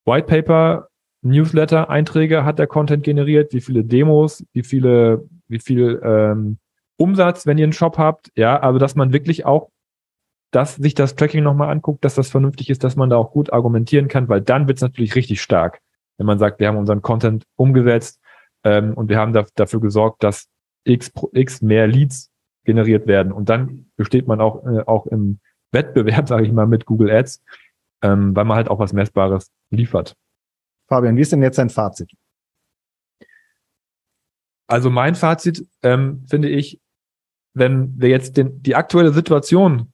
White 0.06 0.28
Paper 0.28 0.88
Newsletter 1.22 1.89
Einträge 1.89 2.46
hat 2.46 2.60
der 2.60 2.68
Content 2.68 3.04
generiert, 3.04 3.54
wie 3.54 3.62
viele 3.62 3.84
Demos, 3.84 4.46
wie 4.54 4.63
viele, 4.63 5.28
wie 5.48 5.60
viel 5.60 6.00
ähm, 6.04 6.60
Umsatz, 6.98 7.46
wenn 7.46 7.58
ihr 7.58 7.65
einen 7.65 7.74
Shop 7.74 7.98
habt, 7.98 8.32
ja, 8.36 8.62
aber 8.62 8.80
dass 8.80 8.96
man 8.96 9.12
wirklich 9.12 9.46
auch 9.46 9.70
dass 10.56 10.76
sich 10.76 10.94
das 10.94 11.15
Tracking 11.15 11.44
nochmal 11.44 11.70
anguckt, 11.70 12.06
dass 12.06 12.15
das 12.15 12.30
vernünftig 12.30 12.70
ist, 12.70 12.86
dass 12.86 12.96
man 12.96 13.10
da 13.10 13.18
auch 13.18 13.32
gut 13.32 13.52
argumentieren 13.52 14.08
kann, 14.08 14.30
weil 14.30 14.39
dann 14.39 14.70
wird 14.70 14.78
es 14.78 14.82
natürlich 14.82 15.15
richtig 15.15 15.41
stark, 15.41 15.82
wenn 16.18 16.26
man 16.26 16.39
sagt, 16.39 16.62
wir 16.62 16.70
haben 16.70 16.78
unseren 16.78 17.02
Content 17.02 17.44
umgesetzt 17.58 18.22
ähm, 18.63 18.94
und 18.94 19.10
wir 19.10 19.18
haben 19.18 19.34
da, 19.34 19.44
dafür 19.56 19.82
gesorgt, 19.82 20.24
dass 20.24 20.48
x, 20.86 21.12
x 21.34 21.62
mehr 21.62 21.88
Leads 21.88 22.32
generiert 22.63 23.06
werden. 23.06 23.34
Und 23.34 23.50
dann 23.50 23.88
besteht 23.98 24.28
man 24.28 24.39
auch, 24.39 24.65
äh, 24.65 24.84
auch 24.86 25.08
im 25.08 25.39
Wettbewerb, 25.74 26.28
sage 26.30 26.46
ich 26.46 26.54
mal, 26.54 26.68
mit 26.68 26.86
Google 26.86 27.12
Ads, 27.12 27.44
ähm, 28.02 28.36
weil 28.36 28.46
man 28.46 28.58
halt 28.58 28.70
auch 28.70 28.80
was 28.80 28.94
Messbares 28.94 29.52
liefert. 29.70 30.16
Fabian, 30.88 31.18
wie 31.18 31.22
ist 31.22 31.32
denn 31.32 31.42
jetzt 31.42 31.58
dein 31.58 31.70
Fazit? 31.70 32.12
Also 34.68 34.90
mein 34.90 35.16
Fazit 35.16 35.66
ähm, 35.84 36.26
finde 36.28 36.50
ich, 36.50 36.80
wenn 37.54 38.00
wir 38.00 38.10
jetzt 38.10 38.38
den, 38.38 38.62
die 38.62 38.76
aktuelle 38.76 39.14
Situation 39.14 39.94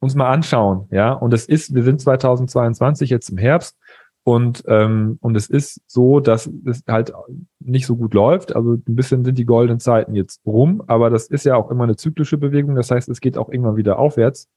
uns 0.00 0.14
mal 0.14 0.30
anschauen, 0.30 0.88
ja, 0.90 1.12
und 1.12 1.32
es 1.32 1.46
ist, 1.46 1.74
wir 1.74 1.84
sind 1.84 2.00
2022 2.00 3.08
jetzt 3.10 3.30
im 3.30 3.38
Herbst 3.38 3.76
und 4.24 4.62
ähm, 4.68 5.18
und 5.20 5.36
es 5.36 5.48
ist 5.48 5.80
so, 5.86 6.20
dass 6.20 6.50
es 6.64 6.82
halt 6.88 7.12
nicht 7.58 7.86
so 7.86 7.96
gut 7.96 8.14
läuft. 8.14 8.54
Also 8.54 8.74
ein 8.74 8.96
bisschen 8.96 9.24
sind 9.24 9.36
die 9.36 9.44
goldenen 9.44 9.80
Zeiten 9.80 10.14
jetzt 10.14 10.40
rum, 10.46 10.82
aber 10.86 11.10
das 11.10 11.26
ist 11.26 11.44
ja 11.44 11.56
auch 11.56 11.70
immer 11.70 11.84
eine 11.84 11.96
zyklische 11.96 12.38
Bewegung. 12.38 12.74
Das 12.76 12.90
heißt, 12.90 13.08
es 13.08 13.20
geht 13.20 13.36
auch 13.36 13.48
irgendwann 13.48 13.76
wieder 13.76 13.98
aufwärts. 13.98 14.48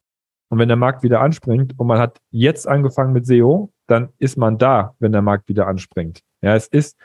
Und 0.49 0.60
wenn 0.60 0.67
der 0.67 0.77
Markt 0.77 1.03
wieder 1.03 1.21
anspringt 1.21 1.77
und 1.77 1.88
man 1.88 1.99
hat 1.99 2.19
jetzt 2.31 2.67
angefangen 2.67 3.13
mit 3.13 3.25
SEO, 3.25 3.71
dann 3.88 4.10
ist 4.19 4.38
man 4.38 4.58
da, 4.58 4.95
wenn 4.99 5.12
der 5.12 5.21
Markt 5.21 5.47
wieder 5.49 5.67
anspringt. 5.67 6.21
Ja, 6.41 6.55
es 6.55 6.67
ist, 6.67 6.97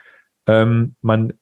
ähm, 0.47 0.97
man, 1.01 1.33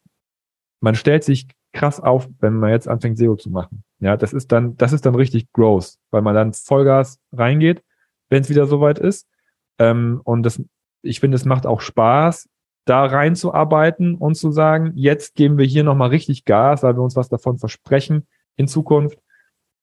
man 0.81 0.95
stellt 0.95 1.25
sich 1.25 1.49
krass 1.73 2.01
auf, 2.01 2.29
wenn 2.41 2.55
man 2.55 2.71
jetzt 2.71 2.89
anfängt, 2.89 3.19
SEO 3.19 3.37
zu 3.37 3.51
machen. 3.51 3.85
Ja, 4.01 4.17
das 4.17 4.33
ist 4.33 4.53
dann, 4.53 4.77
das 4.77 4.93
ist 4.93 5.07
dann 5.07 5.15
richtig 5.15 5.53
Growth, 5.53 5.97
weil 6.11 6.23
man 6.23 6.35
dann 6.35 6.53
Vollgas 6.53 7.19
reingeht, 7.33 7.83
wenn 8.31 8.43
es 8.43 8.49
wieder 8.49 8.67
soweit 8.67 8.99
ist. 8.99 9.27
Ähm, 9.79 10.21
und 10.25 10.45
das, 10.45 10.63
ich 11.03 11.21
finde, 11.21 11.37
es 11.37 11.45
macht 11.45 11.67
auch 11.67 11.81
Spaß, 11.81 12.49
da 12.85 13.05
reinzuarbeiten 13.05 14.15
und 14.15 14.35
zu 14.37 14.51
sagen, 14.51 14.93
jetzt 14.95 15.35
geben 15.35 15.59
wir 15.59 15.67
hier 15.67 15.85
nochmal 15.85 16.09
richtig 16.09 16.45
Gas, 16.45 16.83
weil 16.83 16.97
wir 16.97 17.03
uns 17.03 17.17
was 17.17 17.29
davon 17.29 17.59
versprechen 17.59 18.27
in 18.57 18.67
Zukunft. 18.67 19.19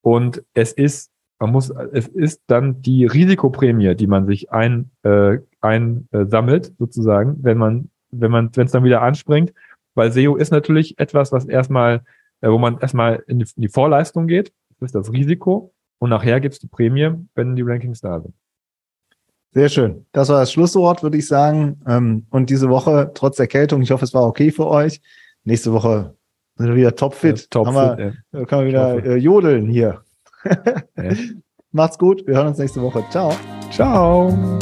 Und 0.02 0.44
es 0.54 0.72
ist 0.72 1.12
man 1.40 1.52
muss, 1.52 1.70
es 1.70 2.08
ist 2.08 2.44
dann 2.48 2.82
die 2.82 3.06
Risikoprämie, 3.06 3.96
die 3.96 4.08
man 4.08 4.26
sich 4.26 4.52
ein, 4.52 4.92
äh, 5.04 5.40
einsammelt, 5.62 6.74
sozusagen, 6.78 7.38
wenn 7.42 7.58
man, 7.58 7.90
wenn 8.12 8.32
man, 8.32 8.50
wenn 8.56 8.66
es 8.66 8.72
dann 8.72 8.84
wieder 8.84 9.02
anspringt, 9.02 9.54
weil 9.96 10.12
SEO 10.12 10.36
ist 10.36 10.52
natürlich 10.52 10.98
etwas, 11.00 11.32
was 11.32 11.46
erstmal, 11.46 12.04
äh, 12.42 12.50
wo 12.50 12.58
man 12.58 12.80
erstmal 12.80 13.24
in 13.28 13.40
die, 13.40 13.46
in 13.56 13.62
die 13.64 13.70
Vorleistung 13.70 14.28
geht, 14.28 14.54
das 14.80 14.88
ist 14.88 14.96
das 14.96 15.12
Risiko, 15.12 15.74
und 16.00 16.10
nachher 16.10 16.40
gibt's 16.40 16.60
die 16.60 16.68
Prämie, 16.68 17.12
wenn 17.36 17.56
die 17.56 17.62
Rankings 17.62 18.02
da 18.02 18.20
sind. 18.20 18.34
Sehr 19.52 19.70
schön. 19.70 20.06
Das 20.12 20.28
war 20.28 20.42
das 20.42 20.52
Schlusswort, 20.52 21.02
würde 21.02 21.18
ich 21.18 21.28
sagen. 21.28 21.82
Ähm, 21.88 22.26
und 22.30 22.50
diese 22.50 22.70
Woche, 22.70 23.12
trotz 23.14 23.38
der 23.38 23.48
Kältung, 23.48 23.82
ich 23.82 23.92
hoffe, 23.92 24.04
es 24.04 24.14
war 24.14 24.28
okay 24.28 24.52
für 24.52 24.68
euch. 24.68 25.02
Nächste 25.46 25.72
Woche 25.72 26.14
sind 26.58 26.68
wir 26.68 26.76
wieder 26.76 26.96
topfit. 26.96 27.40
Ja, 27.40 27.48
top 27.50 27.68
wir, 27.68 28.14
ja. 28.34 28.46
Können 28.46 28.62
wir 28.62 28.68
wieder 28.68 29.06
äh, 29.06 29.16
jodeln 29.16 29.68
hier. 29.68 30.05
Macht's 31.72 31.98
gut. 31.98 32.26
Wir 32.26 32.36
hören 32.36 32.48
uns 32.48 32.58
nächste 32.58 32.82
Woche. 32.82 33.04
Ciao. 33.10 33.36
Ciao. 33.72 34.58